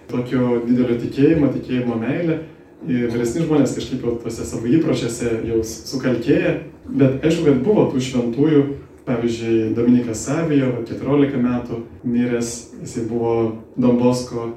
[0.10, 2.40] tokio didelio tikėjimo, tikėjimo meilė.
[2.88, 6.54] Ir vyresni žmonės kažkaip jau tuose savo įpročiuose jau sukalkėja,
[6.88, 8.62] bet aišku, kad buvo tų šventųjų,
[9.10, 13.34] pavyzdžiui, Dominikas Savijo, 14 metų miręs, jisai buvo
[13.78, 14.52] Dombosko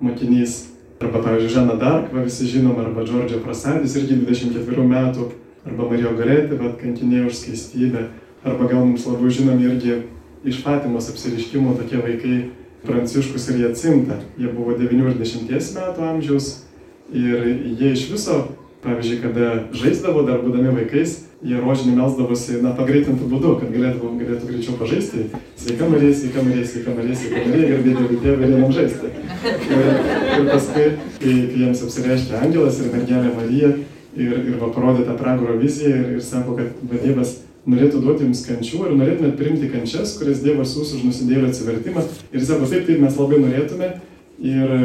[0.00, 0.60] mokinys,
[1.00, 5.26] Arba, pavyzdžiui, Žana Dark, va, visi žinom, arba Džordžio Prasadis, irgi 24 metų,
[5.68, 8.06] arba Marijo Garetė, bet kankinėjo už skaistybę,
[8.46, 9.98] arba gal mums labiau žinomi irgi
[10.48, 12.38] iš Fatimos apsiriškimų tokie vaikai
[12.86, 14.16] Pranciškus ir Jacinta.
[14.40, 16.48] Jie buvo 90 metų amžiaus
[17.12, 17.44] ir
[17.76, 18.38] jie iš viso,
[18.86, 24.48] pavyzdžiui, kada žaisdavo dar būdami vaikais, jie rožinį melsdavosi, na, pagreitintų būdu, kad galėtų, galėtų
[24.50, 25.26] greičiau pažaisti.
[25.60, 29.10] Sveika Marija, sveika Marija, sveika Marija, sveika Marija, garbėti Dievo tėvą ir jam žaisti.
[29.46, 29.84] Ir,
[30.40, 30.86] ir paskui,
[31.20, 33.72] kai, kai jiems apsireiškia angelas ir mergelė Marija
[34.16, 38.26] ir, ir va parodė tą pragaro viziją ir, ir sako, kad va, Dievas norėtų duoti
[38.26, 42.02] jums kančių ir norėtumėt priimti kančias, kurias Dievas jūs už nusidėlio atsivertimą.
[42.32, 43.94] Ir jis sako, taip, taip mes labai norėtume.
[44.42, 44.76] Ir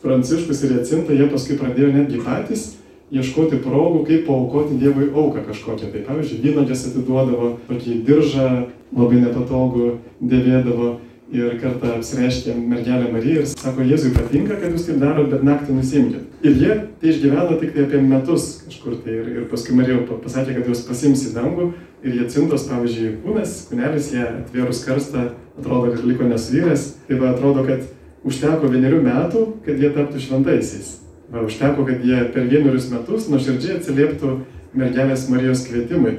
[0.00, 2.70] Pranciškus ir Jacinta, jie paskui pradėjo netgi patys
[3.10, 5.90] ieškoti progų, kaip paukoti Dievui auką kažkokią.
[5.92, 8.48] Tai pavyzdžiui, vynogės atiduodavo, tokį diržą
[8.96, 10.96] labai nepatogų dėvėdavo
[11.30, 15.76] ir kartą apsireiškė mergelė Marija ir sako, Jėzui patinka, kad jūs taip darot, bet naktį
[15.76, 16.24] nusimkit.
[16.42, 20.56] Ir jie tai išgyveno tik tai apie metus kažkur tai ir, ir paskui Marija pasakė,
[20.58, 21.68] kad jūs pasims į dangų
[22.02, 26.88] ir jie cintos, pavyzdžiui, kūnas, kūnelis, jie atvėrus karstą, atrodo, kad liko nesvyręs.
[27.06, 27.86] Tai va atrodo, kad
[28.26, 30.96] užteko vienerių metų, kad jie taptų šventaisiais.
[31.30, 34.32] Užteko, kad jie per vienerius metus nuoširdžiai atsilieptų
[34.74, 36.16] mergelės Marijos kvietimui.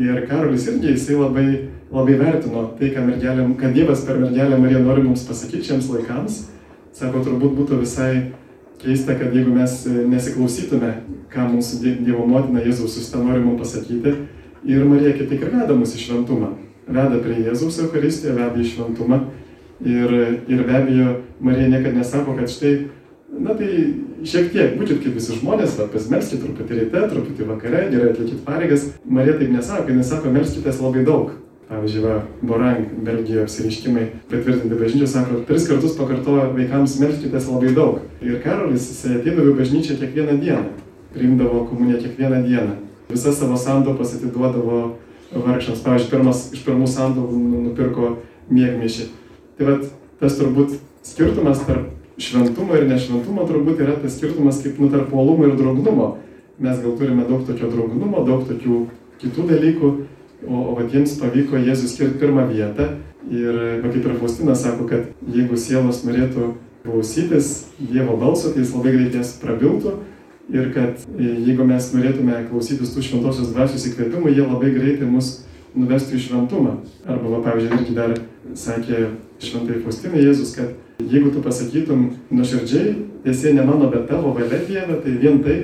[0.00, 1.48] Ir Karolis irgi jisai labai,
[1.92, 6.40] labai vertino tai, mergelė, kad Dievas per mergelę Mariją nori mums pasakyti šiems laikams.
[6.96, 8.32] Sako, turbūt būtų visai
[8.80, 10.94] keista, kad jeigu mes nesiklausytume,
[11.30, 14.16] ką mūsų Dievo motina Jėzaus susita nori mums pasakyti.
[14.64, 16.54] Ir Marija kaip tik ir veda mus į šventumą.
[16.88, 19.26] Veda prie Jėzaus Euharistiją, veda į šventumą.
[19.84, 22.76] Ir, ir be abejo, Marija niekada nesako, kad štai
[23.38, 23.94] Na tai
[24.28, 28.86] šiek tiek, būkit kaip visi žmonės, va, pasimelskite truputį ryte, truputį vakare, gerai atlikit pareigas.
[29.04, 31.32] Marija taip nesako, jinai sako, melskitės labai daug.
[31.68, 38.02] Pavyzdžiui, va, Borang, Belgijoje apsiriškimai patvirtinti bažnyčią, sako, tris kartus pakartojo vaikams melskitės labai daug.
[38.24, 40.66] Ir Karolis, jisai ateidavo į bažnyčią kiekvieną dieną,
[41.16, 42.76] priimdavo komuniją kiekvieną dieną.
[43.08, 44.84] Visas savo santopas atiduodavo
[45.32, 45.82] vargšams.
[45.84, 48.16] Pavyzdžiui, pirmas iš pirmų santopų nu, nupirko
[48.52, 49.08] mėgmėšį.
[49.58, 49.76] Tai va,
[50.20, 55.48] tas turbūt skirtumas tarp šventumo ir nešventumo turbūt yra tas skirtumas kaip nu tarp uolumo
[55.48, 56.10] ir draugumo.
[56.58, 58.84] Mes gal turime daug tokio draugumo, daug tokių
[59.22, 59.90] kitų dalykų,
[60.46, 62.92] o, o vat jiems pavyko Jėzus skirti pirmą vietą.
[63.32, 66.52] Ir va, kaip ir Faustinas sako, kad jeigu sielos norėtų
[66.84, 69.96] klausytis Dievo balso, tai jis labai greitai prabiltų.
[70.52, 75.38] Ir kad e, jeigu mes norėtume klausytis tų šventosios dvasios įkvėpimų, jie labai greitai mus
[75.74, 76.76] nuvestų į šventumą.
[77.08, 78.14] Arba, va, pavyzdžiui, irgi dar
[78.54, 79.06] sakė
[79.42, 85.00] šventai Faustinai Jėzus, kad jeigu tu pasakytum nuoširdžiai, esi ne mano, bet tavo valia Dieve,
[85.02, 85.56] tai vien tai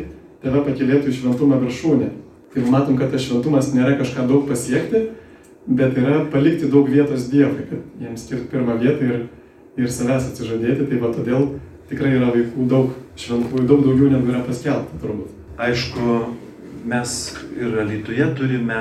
[0.42, 2.10] tave pakilėtų į šventumą viršūnę.
[2.50, 5.04] Tai matom, kad tas šventumas nėra kažką daug pasiekti,
[5.66, 9.20] bet yra palikti daug vietos Dievui, kad jiems skirti pirmą vietą ir,
[9.78, 10.88] ir savęs atsižadėti.
[10.90, 11.46] Tai va todėl
[11.90, 15.36] tikrai yra vaikų daug šventųjų, daug daugiau negu yra paskelbta turbūt.
[15.60, 16.18] Aišku,
[16.90, 17.16] mes
[17.60, 18.80] ir Lietuvoje turime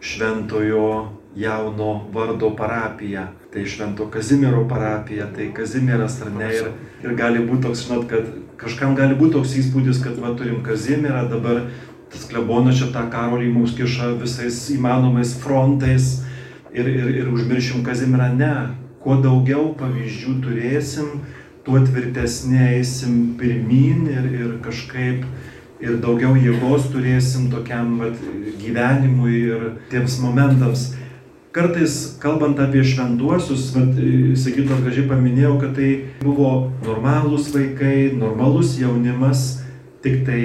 [0.00, 0.86] šventojo
[1.36, 3.26] jauno vardo parapiją.
[3.52, 6.50] Tai švento Kazimiero parapija, tai Kazimieras ar ne.
[6.54, 6.70] Ir,
[7.04, 8.28] ir gali būti toks, žinot, kad
[8.60, 11.64] kažkam gali būti toks įspūdis, kad va turim Kazimierą, dabar
[12.10, 16.20] tas klebonas čia tą karolį mums kiša visais įmanomais frontais
[16.74, 18.30] ir, ir, ir užmiršim Kazimierą.
[18.38, 18.54] Ne,
[19.02, 21.20] kuo daugiau pavyzdžių turėsim,
[21.66, 25.26] tuo tvirtesnė eisim pirmin ir, ir kažkaip
[25.80, 28.18] ir daugiau jėgos turėsim tokiam vat,
[28.60, 30.90] gyvenimui ir tiems momentams.
[31.50, 33.72] Kartais, kalbant apie šventuosius,
[34.38, 35.88] sakytos gražiai paminėjau, kad tai
[36.22, 36.50] buvo
[36.84, 39.40] normalūs vaikai, normalus jaunimas,
[40.04, 40.42] tik tai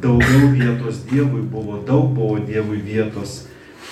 [0.00, 3.42] daugiau vietos Dievui buvo, daug buvo Dievui vietos.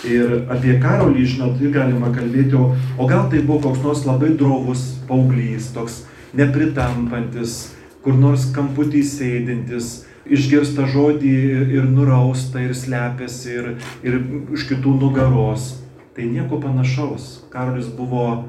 [0.08, 4.32] Ir apie Karolį, žinot, ir galima kalbėti, o, o gal tai buvo koks nors labai
[4.32, 6.00] drovus paauglys, toks
[6.32, 9.92] nepritampantis, kur nors kamputį sėdintis,
[10.24, 11.36] išgirsta žodį
[11.76, 14.20] ir nurausta, ir slepiasi, ir, ir
[14.56, 15.74] iš kitų nugaros.
[16.16, 17.44] Tai nieko panašaus.
[17.50, 18.44] Karolis buvo,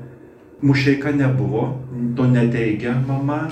[0.61, 1.79] mušeika nebuvo,
[2.17, 3.47] to neteigia mama,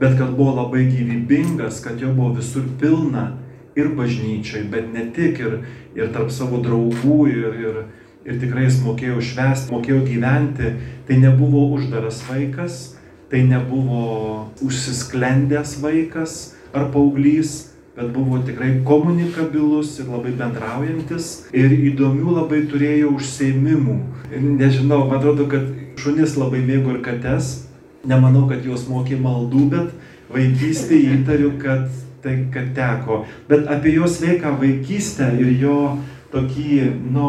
[0.00, 3.32] bet kad buvo labai gyvybingas, kad jo buvo visur pilna
[3.76, 5.58] ir bažnyčiai, bet ne tik ir,
[5.96, 7.78] ir tarp savo draugų ir, ir,
[8.24, 10.72] ir tikrai jis mokėjo švęsti, mokėjo gyventi.
[11.08, 12.80] Tai nebuvo uždaras vaikas,
[13.28, 22.38] tai nebuvo užsisklendęs vaikas ar paauglys, bet buvo tikrai komunikabilus ir labai bendraujantis ir įdomių
[22.38, 23.98] labai turėjo užseimimų.
[24.32, 25.68] Nežinau, man atrodo, kad
[26.00, 27.68] šunis labai mėgo ir kates.
[28.08, 29.92] Nemanau, kad juos mokė maldų, bet
[30.32, 31.86] vaikystėje įtariu, kad
[32.24, 33.22] tai, kad teko.
[33.50, 35.76] Bet apie jo sveiką vaikystę ir jo
[36.32, 36.80] tokį,
[37.12, 37.28] nu,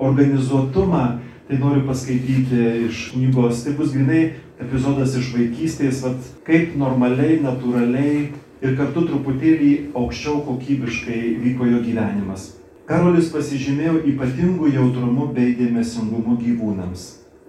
[0.00, 1.04] organizuotumą,
[1.48, 3.64] tai noriu paskaityti iš knygos.
[3.64, 4.26] Tai bus grinai
[4.60, 12.50] epizodas iš vaikystės, vat, kaip normaliai, natūraliai ir kartu truputėlį aukščiau kokybiškai vyko jo gyvenimas.
[12.90, 17.06] Karolis pasižymėjo ypatingų jautrumu bei dėmesingumu gyvūnams.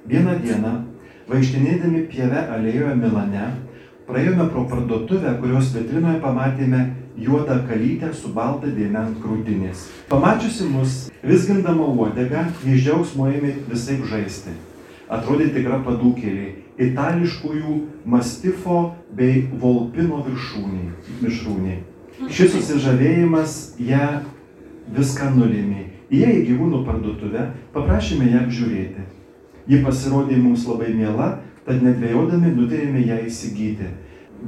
[0.08, 0.74] Vieną dieną,
[1.30, 3.48] vaikštinėdami pieve alėjoje Milane,
[4.08, 6.82] praėjome pro parduotuvę, kurios vitrinoje pamatėme
[7.18, 9.88] juodą kalytę su balta dėme ant krūtinės.
[10.10, 14.54] Pamačiusi mus, visgindama uodegą, iš džiaugsmo ėmė visai žaisti.
[15.12, 16.48] Atrodė tikra padūkėlė,
[16.80, 18.82] itališkųjų mastifo
[19.18, 21.80] bei volpino viršūniai, mišrūniai.
[22.32, 24.06] Šis susižavėjimas ją
[24.96, 25.88] viską nulėmė.
[26.12, 29.04] Įėję į gyvūnų parduotuvę, paprašėme ją apžiūrėti.
[29.72, 31.30] Ji pasirodė mums labai miela,
[31.66, 33.88] tad nedvėjodami nutarėme ją įsigyti.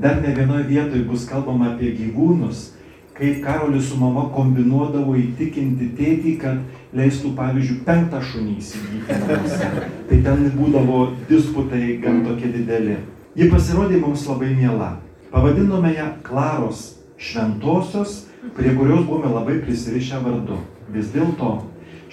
[0.01, 2.71] Dar ne vienoje vietoje bus kalbama apie gyvūnus,
[3.17, 9.69] kaip Karolis su mama kombinuodavo įtikinti tėtį, kad leistų, pavyzdžiui, penktą šunį įsigyti namuose.
[10.09, 12.97] Tai ten būdavo disputai gan tokie dideli.
[13.37, 14.95] Ji pasirodė mums labai miela.
[15.33, 16.83] Pavadinome ją Klaros
[17.17, 18.25] šventosios,
[18.57, 20.59] prie kurios buvome labai prisirišę vardu.
[20.93, 21.55] Vis dėlto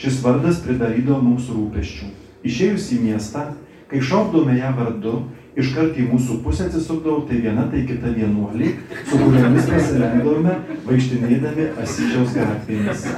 [0.00, 2.08] šis vardas pridarydavo mums rūpeščių.
[2.48, 3.50] Išėjus į miestą,
[3.90, 5.14] kai šaukdome ją vardu,
[5.58, 8.74] iškart į mūsų pusę atsisukdavo tai viena, tai kita vienuolė,
[9.08, 10.54] su kuriomis pasileidome,
[10.86, 13.08] vaikštinėdami Asyžiaus gatvėmis.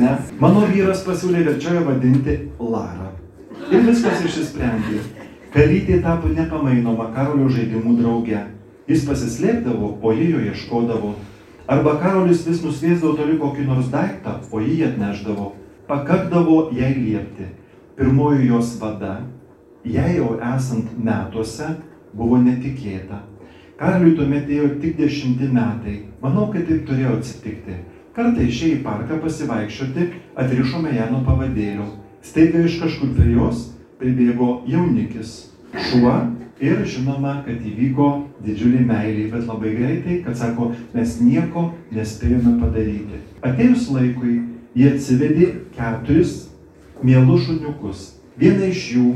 [0.00, 0.14] Ne?
[0.42, 3.10] Mano vyras pasiūlė verčioje vadinti Lara.
[3.70, 5.02] Ir viskas išsisprendė.
[5.50, 8.44] Kalytė tapo nepamainoma Karolio žaidimų drauge.
[8.90, 11.14] Jis pasislėpdavo, o jie jo ieškodavo.
[11.70, 15.52] Arba Karolis vis nusviesdavo toli kokį nors daiktą, o jį atneždavo.
[15.90, 17.50] Pakakdavo jai liepti.
[18.00, 19.20] Pirmoji jos vada
[19.84, 21.66] jai jau esant metuose
[22.16, 23.18] buvo netikėta.
[23.76, 25.98] Karaliui tuomet ėjo tik dešimti metai.
[26.22, 27.76] Manau, kad taip turėjo atsitikti.
[28.16, 31.90] Kartą išėjai į parką pasivaikščioti, atrišome ją nuo pavadėlio.
[32.24, 33.66] Staiga iš kažkur prie jos
[34.00, 35.50] pribėgo jaunikis,
[35.90, 36.16] šuo
[36.56, 38.10] ir žinoma, kad įvyko
[38.46, 43.20] didžiulį meilį, bet labai greitai, kad sako, mes nieko nespėjome padaryti.
[43.44, 44.38] Atėjus laikui,
[44.72, 46.46] jie atsivedė keturis
[47.02, 48.06] mielus šuniukus.
[48.40, 49.08] Vieną iš jų,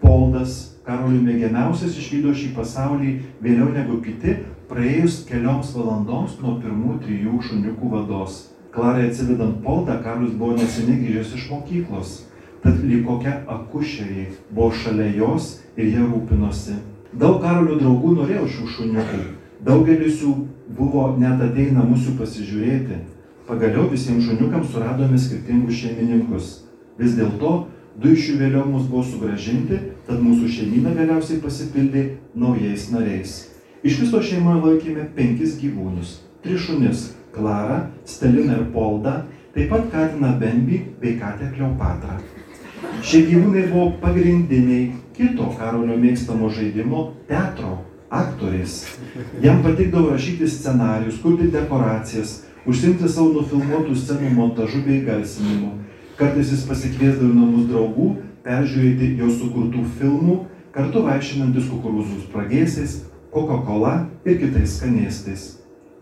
[0.00, 3.10] Poldas, Karolių mėgiamiausias išvydo šį pasaulį
[3.44, 4.38] vėliau negu kiti,
[4.70, 8.40] praėjus kelioms valandoms nuo pirmų trijų šuniukų vados.
[8.74, 12.14] Klarai atsivedant Poldą, Karolis buvo neseniai grįžęs iš mokyklos.
[12.62, 16.78] Tad lyg kokia akušeriai buvo šalia jos ir jie rūpinosi.
[17.12, 19.20] Daug Karolio draugų norėjo šių šuniukų.
[19.66, 20.34] Daugelis jų
[20.78, 23.02] buvo net ateina mūsų pasižiūrėti.
[23.48, 26.52] Pagaliau visiems šuniukams suradome skirtingus šeimininkus.
[27.00, 27.52] Vis dėlto
[27.96, 32.02] du iš jų vėliau mus buvo sugražinti, tad mūsų šeimyna galiausiai pasipildė
[32.36, 33.36] naujais nariais.
[33.80, 39.22] Iš viso šeimoje laikėme penkis gyvūnus- tris šunis- Klarą, Staliną ir Poldą,
[39.54, 42.20] taip pat katiną Bembi bei katę Kleopatrą.
[43.02, 47.78] Šie gyvūnai buvo pagrindiniai kito Karolio mėgstamo žaidimo teatro
[48.10, 48.86] aktoriais.
[49.42, 55.78] Jam patikdavo rašyti scenarius, kurti dekoracijas, užsimti savo nufilmuotų scenų montažu bei garsinimu.
[56.20, 58.10] Kartais jis pasikviesdavo namus draugų,
[58.44, 60.34] peržiūrėti jo sukurtų filmų,
[60.74, 62.96] kartu vaikščinantis kukurūzų spragėsiais,
[63.32, 63.94] Coca-Cola
[64.28, 65.46] ir kitais skanėstais.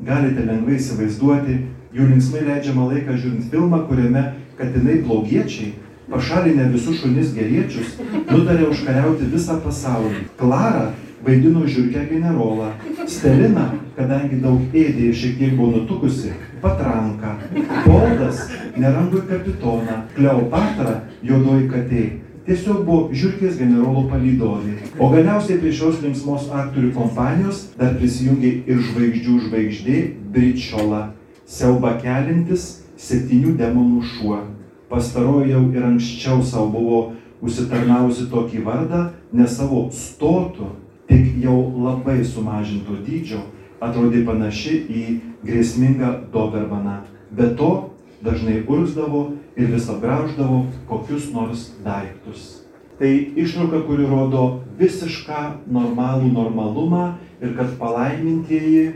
[0.03, 1.61] Galite lengvai įsivaizduoti
[1.95, 4.25] jų linksmai leidžiamą laiką žiūrint filmą, kuriame
[4.59, 5.77] katinai blogiečiai
[6.11, 7.95] pašalinę visus šunis geriečius,
[8.33, 10.25] nutarė užkariauti visą pasaulį.
[10.41, 10.89] Klara
[11.25, 12.71] vaidino žiūrkę generolą.
[13.07, 17.37] Stelina, kadangi daug ėdė ir šiek tiek buvo nutukusi, patranka.
[17.85, 20.03] Poldas nerangui kapitoną.
[20.17, 22.07] Kleopatra juodoji katė.
[22.49, 24.79] Tiesiog buvo žiūrkės generolo palydovė.
[24.97, 29.99] O galiausiai prie šios linksmos aktorių kompanijos dar prisijungė ir žvaigždžių žvaigždė
[30.33, 31.03] Bričiola,
[31.45, 34.41] siauba kelintis septynių demonų šuo.
[34.89, 37.01] Pastaroji jau ir anksčiau savo buvo
[37.45, 39.03] užsitarnavusi tokį vardą,
[39.37, 40.73] nes savo stotų,
[41.09, 43.43] tik jau labai sumažinto dydžio,
[43.81, 45.05] atrodė panaši į
[45.47, 47.01] grėsmingą Dobermaną.
[47.31, 47.91] Be to,
[48.25, 52.65] dažnai urzdavo ir vis apgrauždavo kokius nors daiktus.
[52.99, 57.05] Tai išrauka, kuri rodo visišką normalų normalumą
[57.39, 58.89] ir kad palaimintieji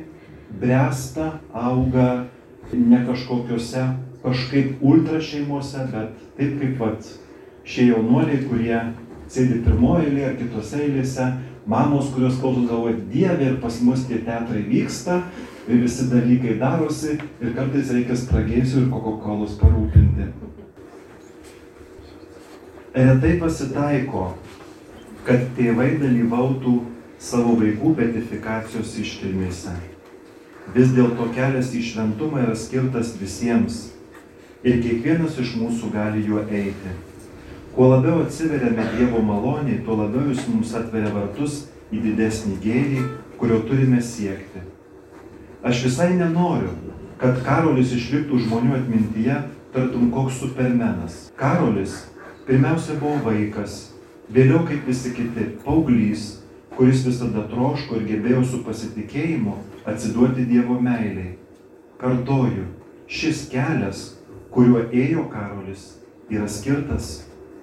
[0.60, 2.24] bręsta, auga
[2.72, 3.84] ne kažkokiuose
[4.22, 7.06] kažkaip ultra šeimose, bet taip kaip vat,
[7.66, 8.78] šie jaunuoliai, kurie
[9.30, 11.28] sėdi pirmoje eilėje ar kitose eilėse,
[11.66, 15.22] mamos, kurios klauso galvoja, dievė ir pas mus tie teatrai vyksta,
[15.68, 20.30] ir visi dalykai darosi ir kartais reikia spragėsių ir Coca-Colos parūpinti.
[22.92, 24.24] Retai pasitaiko,
[25.24, 26.74] kad tėvai dalyvautų
[27.22, 29.72] savo vaikų betifikacijos iškilmėse.
[30.74, 33.88] Vis dėlto kelias į šventumą yra skirtas visiems
[34.62, 36.92] ir kiekvienas iš mūsų gali juo eiti.
[37.74, 41.54] Kuo labiau atsiveriame Dievo maloniai, tuo labiau Jis mums atveria vartus
[41.88, 43.04] į didesnį gėrį,
[43.40, 44.60] kurio turime siekti.
[45.64, 46.74] Aš visai nenoriu,
[47.22, 49.38] kad Karolis išliktų žmonių atmintyje
[49.72, 51.16] tartum koks supermenas.
[51.40, 51.96] Karolis
[52.44, 53.94] pirmiausia buvo vaikas,
[54.28, 56.28] vėliau kaip visi kiti, paauglys,
[56.76, 59.56] kuris visada troško ir gebėjo su pasitikėjimu
[59.88, 61.38] atsiduoti Dievo meiliai.
[61.96, 62.68] Kartoju,
[63.08, 64.10] šis kelias,
[64.52, 65.94] kuriuo ėjo Karolis,
[66.28, 67.22] yra skirtas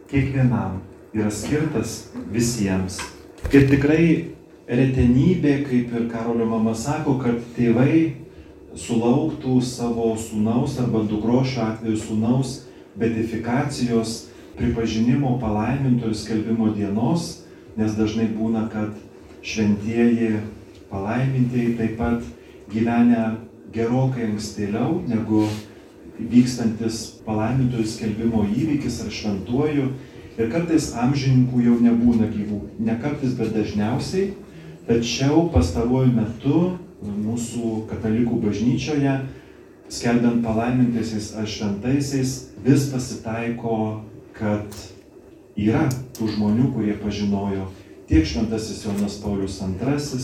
[0.10, 0.82] kiekvienam,
[1.14, 3.00] yra skirtas visiems.
[3.54, 4.04] Ir tikrai
[4.70, 8.16] retenybė, kaip ir Karolio mama sako, kad tėvai
[8.78, 12.56] sulauktų savo sūnaus arba dukro šiuo atveju sūnaus
[13.00, 14.26] betifikacijos
[14.60, 17.46] pripažinimo palaimintų ir skelbimo dienos,
[17.80, 18.94] nes dažnai būna, kad
[19.46, 20.42] šventieji
[20.90, 22.26] palaimintieji taip pat
[22.74, 23.24] gyvenę
[23.74, 25.46] gerokai ankstėliau negu
[26.20, 29.88] vykstantis palaimintojų skelbimo įvykis ar šventuoju.
[30.40, 32.62] Ir kartais amžininkų jau nebūna gyvų.
[32.80, 34.32] Ne kartais, bet dažniausiai.
[34.88, 36.62] Tačiau pastaruoju metu
[37.04, 39.20] mūsų katalikų bažnyčioje,
[39.90, 42.34] skelbiant palaimintaisiais ar šventaisiais,
[42.66, 44.02] vis pasitaiko,
[44.36, 44.66] kad
[45.60, 45.86] yra
[46.18, 47.68] tų žmonių, kurie pažinojo
[48.10, 50.20] tiek šventasis Jonas Paulius II,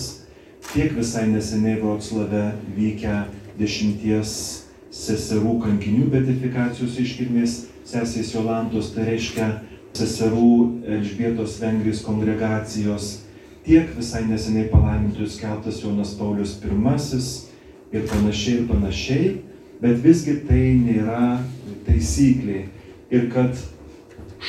[0.74, 3.26] tiek visai neseniai Vroclave vykę
[3.60, 4.65] dešimties
[4.96, 9.50] seserų kankinių betifikacijos iškilmės sesės Jolantos, tai reiškia
[9.96, 10.52] seserų
[10.98, 13.10] Elžbietos Vengrijos kongregacijos,
[13.66, 16.70] tiek visai neseniai palaimintojų skeltas Jonas Paulius I
[17.96, 19.30] ir panašiai ir panašiai,
[19.82, 21.40] bet visgi tai nėra
[21.86, 22.66] taisyklė.
[23.12, 23.56] Ir kad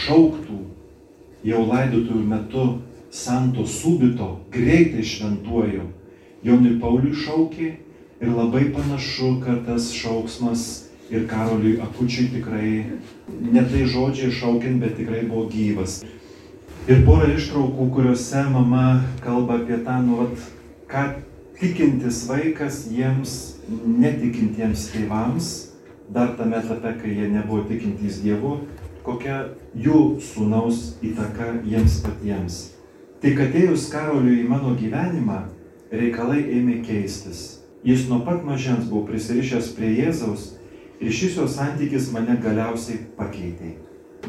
[0.07, 0.59] šauktų
[1.47, 2.67] jau laidotuvių metu
[3.11, 5.85] santo subito greitai šventuoju,
[6.47, 7.73] Jonui Pauliui šaukė
[8.21, 12.85] ir labai panašu, kad tas šauksmas ir Karoliui Akučiui tikrai
[13.53, 16.03] ne tai žodžiai šaukiant, bet tikrai buvo gyvas.
[16.87, 20.45] Ir porą ištraukų, kuriuose mama kalba apie tą, nu, vat,
[20.91, 21.03] ką
[21.59, 23.33] tikintis vaikas jiems
[23.69, 25.49] netikintiems tėvams,
[26.15, 28.61] dar tame etape, kai jie nebuvo tikintys Dievu,
[29.07, 29.43] kokia
[29.75, 32.61] jų sūnaus įtaka jiems patiems.
[33.23, 35.43] Tik atėjus Karoliui į mano gyvenimą,
[35.91, 37.56] reikalai ėmė keistis.
[37.85, 40.55] Jis nuo pat mažens buvo prisirišęs prie Jėzaus
[41.01, 43.77] ir šis jo santykis mane galiausiai pakeitė.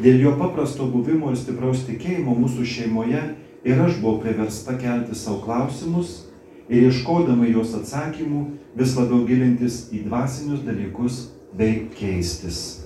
[0.01, 3.21] Dėl jo paprasto buvimo ir stipraus tikėjimo mūsų šeimoje
[3.65, 6.27] ir aš buvau priversta kelti savo klausimus
[6.69, 8.43] ir ieškodama jos atsakymų
[8.77, 11.23] vis labiau gilintis į dvasinius dalykus
[11.57, 12.83] bei keistis.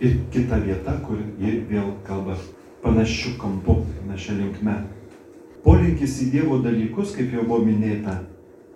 [0.00, 2.36] Ir kita vieta, kur ji vėl kalba
[2.84, 4.76] panašių kampų, panašia linkme.
[5.64, 8.20] Polinkis į Dievo dalykus, kaip jau buvo minėta,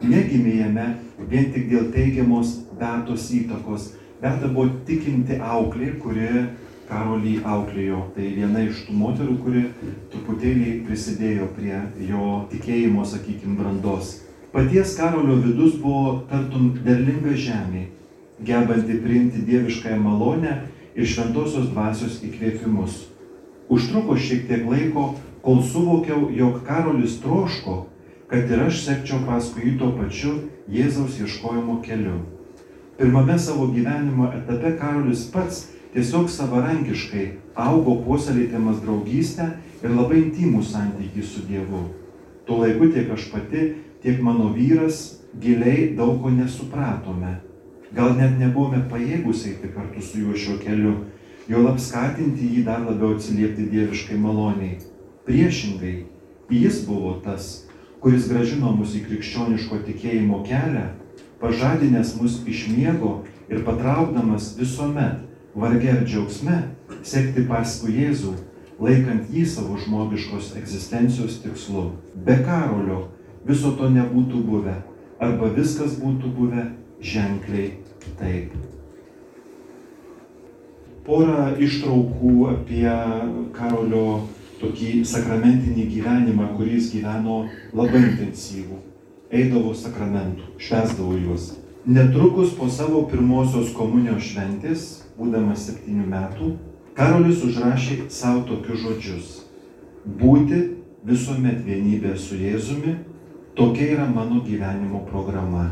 [0.02, 0.86] negimė jame
[1.30, 3.92] vien tik dėl teigiamos Beatos įtakos.
[4.20, 6.30] Beata buvo tikinti auklė, kuri
[6.90, 8.00] Karolį auklėjo.
[8.16, 9.62] Tai viena iš tų moterų, kuri
[10.12, 11.76] truputėlį prisidėjo prie
[12.08, 14.16] jo tikėjimo, sakykime, brandos.
[14.50, 17.84] Paties Karolio vidus buvo tartum derlinga žemė,
[18.42, 20.56] gebanti priimti dieviškąją malonę
[20.96, 23.04] ir šventosios dvasios įkvėpimus.
[23.70, 25.12] Užtruko šiek tiek laiko,
[25.44, 27.84] kol suvokiau, jog Karolis troško,
[28.30, 30.36] kad ir aš sekčiau paskui jį tuo pačiu
[30.70, 32.20] Jėzaus ieškojimo keliu.
[32.98, 35.64] Pirmame savo gyvenimo etape Karolis pats
[35.94, 37.24] tiesiog savarankiškai
[37.58, 39.48] augo puoselėtamas draugystę
[39.82, 41.80] ir labai intimų santykį su Dievu.
[42.46, 43.64] Tuo laiku tiek aš pati,
[44.02, 45.00] tiek mano vyras
[45.42, 47.40] giliai daug ko nesupratome.
[47.90, 50.94] Gal net nebuvome pajėgus eiti kartu su juo šiuo keliu,
[51.50, 54.78] jo apskatinti jį dar labiau atsiliepti dieviškai maloniai.
[55.26, 55.96] Priešingai,
[56.50, 57.69] jis buvo tas,
[58.00, 60.86] kuris gražino mus į krikščioniško tikėjimo kelią,
[61.40, 63.20] pažadinęs mus iš miego
[63.52, 65.20] ir patraukdamas visuomet,
[65.54, 66.58] varge ar džiaugsme,
[67.04, 68.34] sekti paskui Jėzų,
[68.80, 71.90] laikant jį savo žmogiškos egzistencijos tikslu.
[72.14, 73.08] Be karolio
[73.46, 74.76] viso to nebūtų buvę,
[75.20, 76.66] arba viskas būtų buvę
[77.04, 78.56] ženkliai kitaip.
[81.04, 82.88] Porą ištraukų apie
[83.56, 84.06] karolio
[84.60, 87.42] tokį sakramentinį gyvenimą, kuris gyveno
[87.76, 88.78] labai intensyvų.
[89.30, 91.52] Eidavo sakramentų, švesdavo juos.
[91.86, 96.50] Netrukus po savo pirmosios komunijos šventės, būdamas septynių metų,
[97.00, 99.28] Karolis užrašė savo tokius žodžius.
[100.20, 100.58] Būti
[101.06, 102.96] visuomet vienybė su Jėzumi,
[103.56, 105.70] tokia yra mano gyvenimo programa.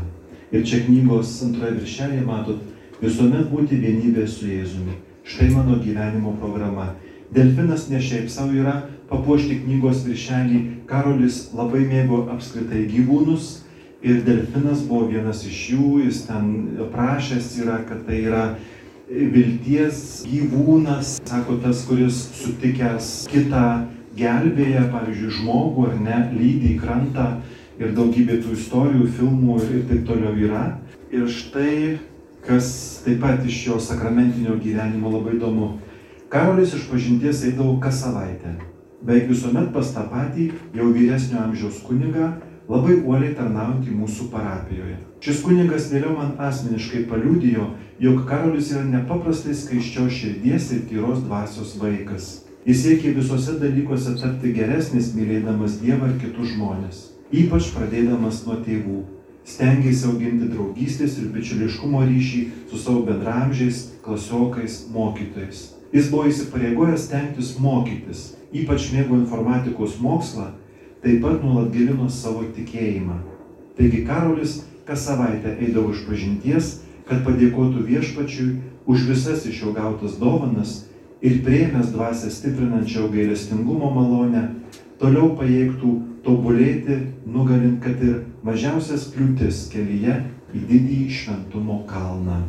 [0.49, 2.63] Ir čia knygos antroje viršelėje matot,
[3.03, 4.95] visuomet būti vienybė su Jėzumi.
[5.21, 6.95] Štai mano gyvenimo programa.
[7.33, 8.75] Delfinas ne šiaip savo yra
[9.09, 10.61] papuošti knygos viršelį.
[10.89, 13.59] Karolis labai mėgo apskritai gyvūnus
[14.01, 15.91] ir delfinas buvo vienas iš jų.
[16.07, 16.49] Jis ten
[16.93, 18.43] prašęs yra, kad tai yra
[19.09, 23.63] vilties gyvūnas, sako tas, kuris sutikęs kitą
[24.17, 27.27] gelbėja, pavyzdžiui, žmogų ar ne, lydi į krantą
[27.79, 30.63] ir daugybė tų istorijų, filmų ir, taip toliau yra.
[31.13, 31.97] Ir štai,
[32.45, 32.71] kas
[33.05, 35.71] taip pat iš jo sakramentinio gyvenimo labai įdomu,
[36.29, 38.51] Karolis iš pažinties eidavo kas savaitę.
[39.01, 40.43] Beveik visuomet pas tą patį
[40.77, 42.27] jau vyresnio amžiaus kunigą,
[42.69, 44.97] labai uoliai tarnaujantį mūsų parapijoje.
[45.25, 47.71] Šis kunigas vėliau man asmeniškai paliudijo,
[48.03, 52.29] jog Karolis yra nepaprastai skaiščios širdies ir tyros dvasios vaikas.
[52.67, 57.01] Jis siekia visuose dalykuose tapti geresnis, mylėdamas Dievą ir kitus žmonės.
[57.33, 58.99] Ypač pradėdamas nuo tėvų.
[59.49, 65.78] Stengiasi auginti draugystės ir bičiuliškumo ryšį su savo bendramžiais, klasiokais, mokytojais.
[65.93, 70.51] Jis buvo įsipareigojęs stengtis mokytis, ypač mėgo informatikos mokslą,
[71.01, 73.17] taip pat nuolat gilino savo tikėjimą.
[73.79, 74.59] Taigi Karolis
[74.89, 76.69] kas savaitę eidavo iš pažinties,
[77.05, 78.47] kad padėkotų viešpačiui
[78.89, 80.71] už visas iš jo gautas dovanas
[81.21, 84.43] ir prieimęs dvasę stiprinančią gailestingumo malonę,
[84.97, 85.91] toliau pajėgtų
[86.25, 86.97] tobulėti,
[87.29, 90.15] nugalint, kad ir mažiausias kliūtis kelyje
[90.57, 92.41] į didįjį šventumo kalną.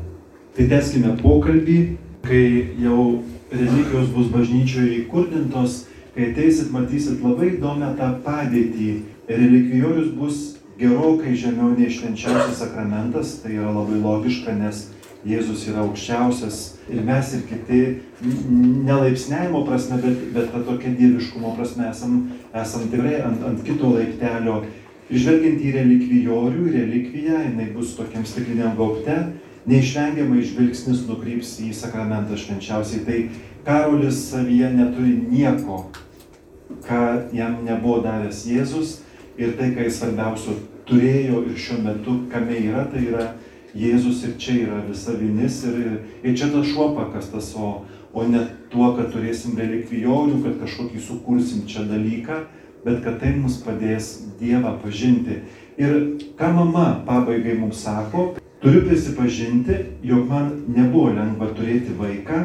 [0.56, 1.78] Tai teskime pokalbį
[2.26, 8.90] kai jau religijos bus bažnyčioje įkurdintos, kai ateisit, matysit labai įdomią tą padėtį.
[9.30, 10.40] Relikvijorius bus
[10.80, 14.88] gerokai žemiau nei švenčiausias sakramentas, tai yra labai logiška, nes
[15.20, 16.58] Jėzus yra aukščiausias
[16.88, 17.80] ir mes ir kiti,
[18.88, 22.14] nelaipsnėjimo prasme, bet, bet ta tokia dieviškumo prasme esam,
[22.56, 24.62] esam tikrai ant, ant kito laiptelio.
[25.10, 29.16] Žvelgiant į relikvijorių, relikviją, jinai bus tokiam stikliniam gaubte,
[29.68, 33.04] neišvengiamai žvilgsnis nukryps į sakramentą švenčiausiai.
[33.04, 33.18] Tai
[33.66, 35.84] Karolis savyje neturi nieko,
[36.86, 37.02] ką
[37.36, 39.00] jam nebuvo davęs Jėzus
[39.40, 40.56] ir tai, ką jis svarbiausio
[40.88, 43.30] turėjo ir šiuo metu, kame yra, tai yra
[43.76, 48.42] Jėzus ir čia yra visa vinis ir, ir čia tas šuo pakastas, o, o ne
[48.72, 52.40] tuo, kad turėsim relikvijorių, kad kažkokį sukursim čia dalyką,
[52.82, 55.42] bet kad tai mums padės Dievą pažinti.
[55.80, 62.44] Ir ką mama pabaigai mums sako, turiu prisipažinti, jog man nebuvo lengva turėti vaiką,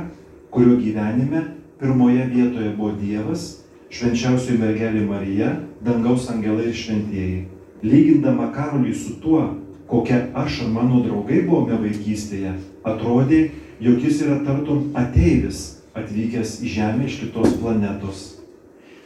[0.50, 1.44] kurio gyvenime
[1.80, 3.44] pirmoje vietoje buvo Dievas,
[3.92, 5.52] švenčiausioji mergelė Marija,
[5.84, 7.42] dangaus angelai ir šventieji.
[7.84, 9.44] Lygindama Karolį su tuo,
[9.88, 12.56] kokia aš ar mano draugai buvome vaikystėje,
[12.88, 13.50] atrodė,
[13.84, 18.24] jog jis yra tartum ateivis atvykęs į Žemę iš kitos planetos.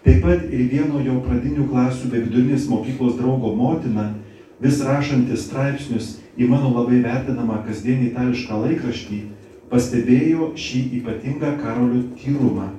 [0.05, 4.13] Taip pat ir vieno jau pradinių klasių bei vidurinės mokyklos draugo motina,
[4.63, 9.19] vis rašantis straipsnius į mano labai vertinamą kasdienį itališką laikraštį,
[9.69, 12.69] pastebėjo šį ypatingą Karolio tyrumą.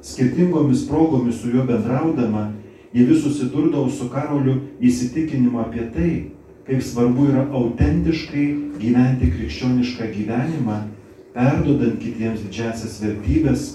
[0.00, 2.50] Skirtingomis progomis su juo bendraudama,
[2.92, 6.12] jie vis susidurdavo su Karoliu įsitikinimu apie tai,
[6.68, 8.46] kaip svarbu yra autentiškai
[8.80, 10.78] gyventi krikščionišką gyvenimą,
[11.34, 13.66] perdodant kitiems didžiasias vertybės,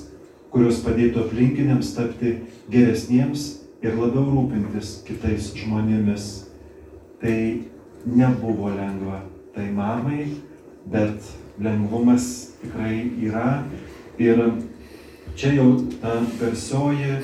[0.54, 2.38] kurios padėtų aplinkiniams tapti
[2.72, 3.48] geresniems
[3.84, 6.45] ir labiau rūpintis kitais žmonėmis.
[7.22, 7.40] Tai
[8.06, 9.22] nebuvo lengva
[9.56, 10.28] tai mamai,
[10.86, 11.22] bet
[11.60, 13.64] lengvumas tikrai yra.
[14.20, 14.42] Ir
[15.36, 15.70] čia jau
[16.02, 17.20] ta garsioji,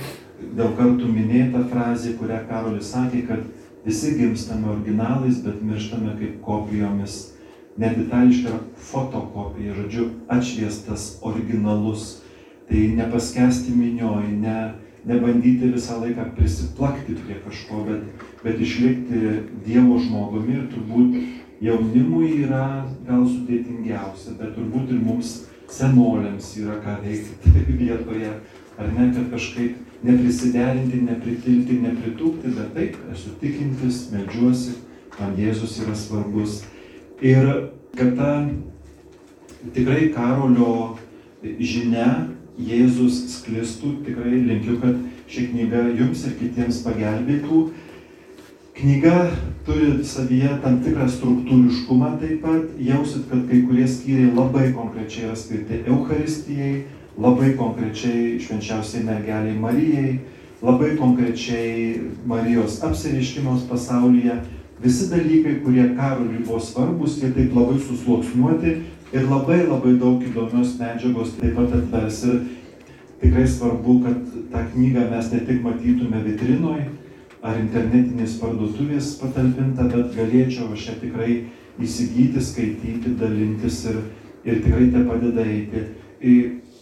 [0.56, 3.44] daug kartų minėta frazė, kurią Karolis sakė, kad
[3.86, 7.20] visi gimstame originalais, bet mirštame kaip kopijomis.
[7.80, 12.20] Net itališka fotokopija, žodžiu, atšviestas originalus.
[12.68, 14.58] Tai nepaskesti minioj, ne,
[15.08, 21.18] nebandyti visą laiką prisiplakti prie kažko, bet, bet išlikti Dievo žmogumi ir turbūt
[21.62, 25.36] jaunimui yra gal sudėtingiausia, bet turbūt ir mums
[25.72, 28.34] senoliams yra ką veikti vietoje,
[28.78, 34.80] ar ne, kad kažkaip neprisiderinti, nepritilti, nepritūkti, bet taip, esu tikintis, medžiuosi,
[35.20, 36.64] man Jėzus yra svarbus.
[37.22, 37.48] Ir
[37.98, 38.32] kad ta
[39.76, 40.98] tikrai karolio
[41.44, 42.08] žinia
[42.62, 44.98] Jėzus sklistų, tikrai linkiu, kad
[45.32, 47.62] ši knyga jums ir kitiems pagelbėtų
[48.82, 49.30] Knyga
[49.66, 52.64] turi savyje tam tikrą struktūriškumą taip pat.
[52.82, 56.72] Jausit, kad kai kurie skyriai labai konkrečiai yra skirti Euharistijai,
[57.22, 60.16] labai konkrečiai švenčiausiai mergeliai Marijai,
[60.66, 64.40] labai konkrečiai Marijos apsiriškimos pasaulyje.
[64.82, 68.74] Visi dalykai, kurie karoliui buvo svarbus, jie taip labai susluoksniuoti
[69.14, 72.24] ir labai labai daug įdomios medžiagos taip pat atvers.
[72.26, 72.42] Ir
[73.22, 76.90] tikrai svarbu, kad tą knygą mes ne tik matytume vitrinoje,
[77.42, 81.38] ar internetinės parduotuvės patalpinta, bet galėčiau aš ją tikrai
[81.82, 84.02] įsigyti, skaityti, dalintis ir,
[84.46, 85.86] ir tikrai te padeda eiti.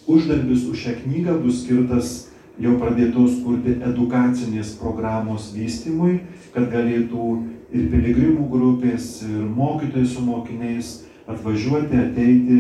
[0.10, 2.12] Uždarbis už šią knygą bus skirtas
[2.60, 6.20] jau pradėtos kurti edukacinės programos vystimui,
[6.52, 7.28] kad galėtų
[7.72, 10.94] ir piligrimų grupės, ir mokytojai su mokiniais
[11.30, 12.60] atvažiuoti, ateiti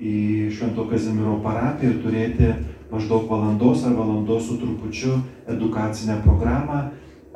[0.00, 0.16] į
[0.56, 2.50] Švento Kazimiero parapiją ir turėti
[2.90, 6.86] maždaug valandos ar valandos su trupučiu edukacinę programą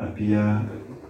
[0.01, 0.39] apie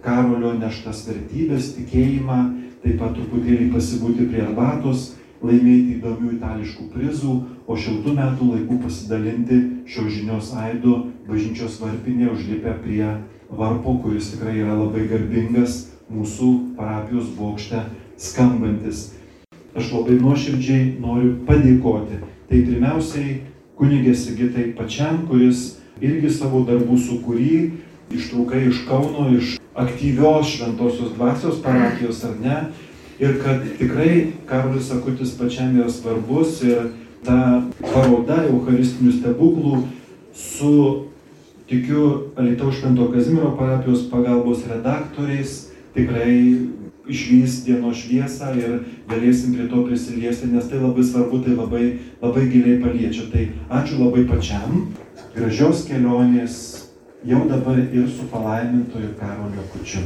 [0.01, 2.37] Karolio neštas vertybės, tikėjimą,
[2.81, 5.11] taip pat truputėlį pasibūti prie arbatos,
[5.41, 7.35] laimėti įdomių itališkų prizų,
[7.69, 10.97] o šiltų metų laikų pasidalinti šios žinios aidu
[11.29, 13.05] bažnyčios varpinė užlipę prie
[13.49, 17.85] varpo, kuris tikrai yra labai garbingas mūsų parapijos bokšte
[18.21, 19.11] skambantis.
[19.77, 22.19] Aš labai nuoširdžiai noriu padėkoti.
[22.49, 23.37] Tai pirmiausiai
[23.79, 27.55] kunigė Sigitai pačiam, kuris irgi savo darbų sukūrį
[28.13, 32.57] ištraukai iš Kauno, iš aktyvios šventosios dvasios parapijos ar ne.
[33.19, 36.91] Ir kad tikrai Karolis Akutis pačiam yra svarbus ir
[37.25, 39.83] ta paroda Eucharistinių stebuklų
[40.33, 40.75] su,
[41.69, 46.67] tikiu, Alitaus Švento Kazimiero parapijos pagalbos redaktoriais tikrai
[47.11, 48.75] išvys dienos šviesą ir
[49.09, 51.85] galėsim prie to prisiliesti, nes tai labai svarbu, tai labai,
[52.21, 53.27] labai giliai paliečia.
[53.31, 53.47] Tai
[53.81, 54.87] ačiū labai pačiam,
[55.35, 56.80] gražios kelionės
[57.23, 60.05] jau dabar ir su palaimintoju Karoliu Kučiu.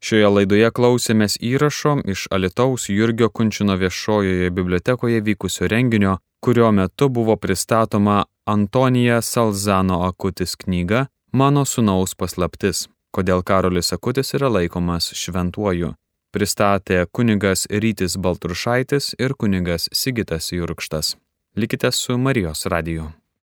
[0.00, 7.36] Šioje laidoje klausėmės įrašo iš Alitaus Jurgio Kunčino viešojoje bibliotekoje vykusio renginio, kurio metu buvo
[7.36, 15.92] pristatoma Antonija Salzano Akutis knyga Mano sunaus paslaptis, kodėl Karolis Akutis yra laikomas šventuoju.
[16.34, 21.14] Pristatė kunigas Rytis Baltrušaitis ir kunigas Sigitas Jurkštas.
[21.54, 23.12] Likite su Marijos radiju.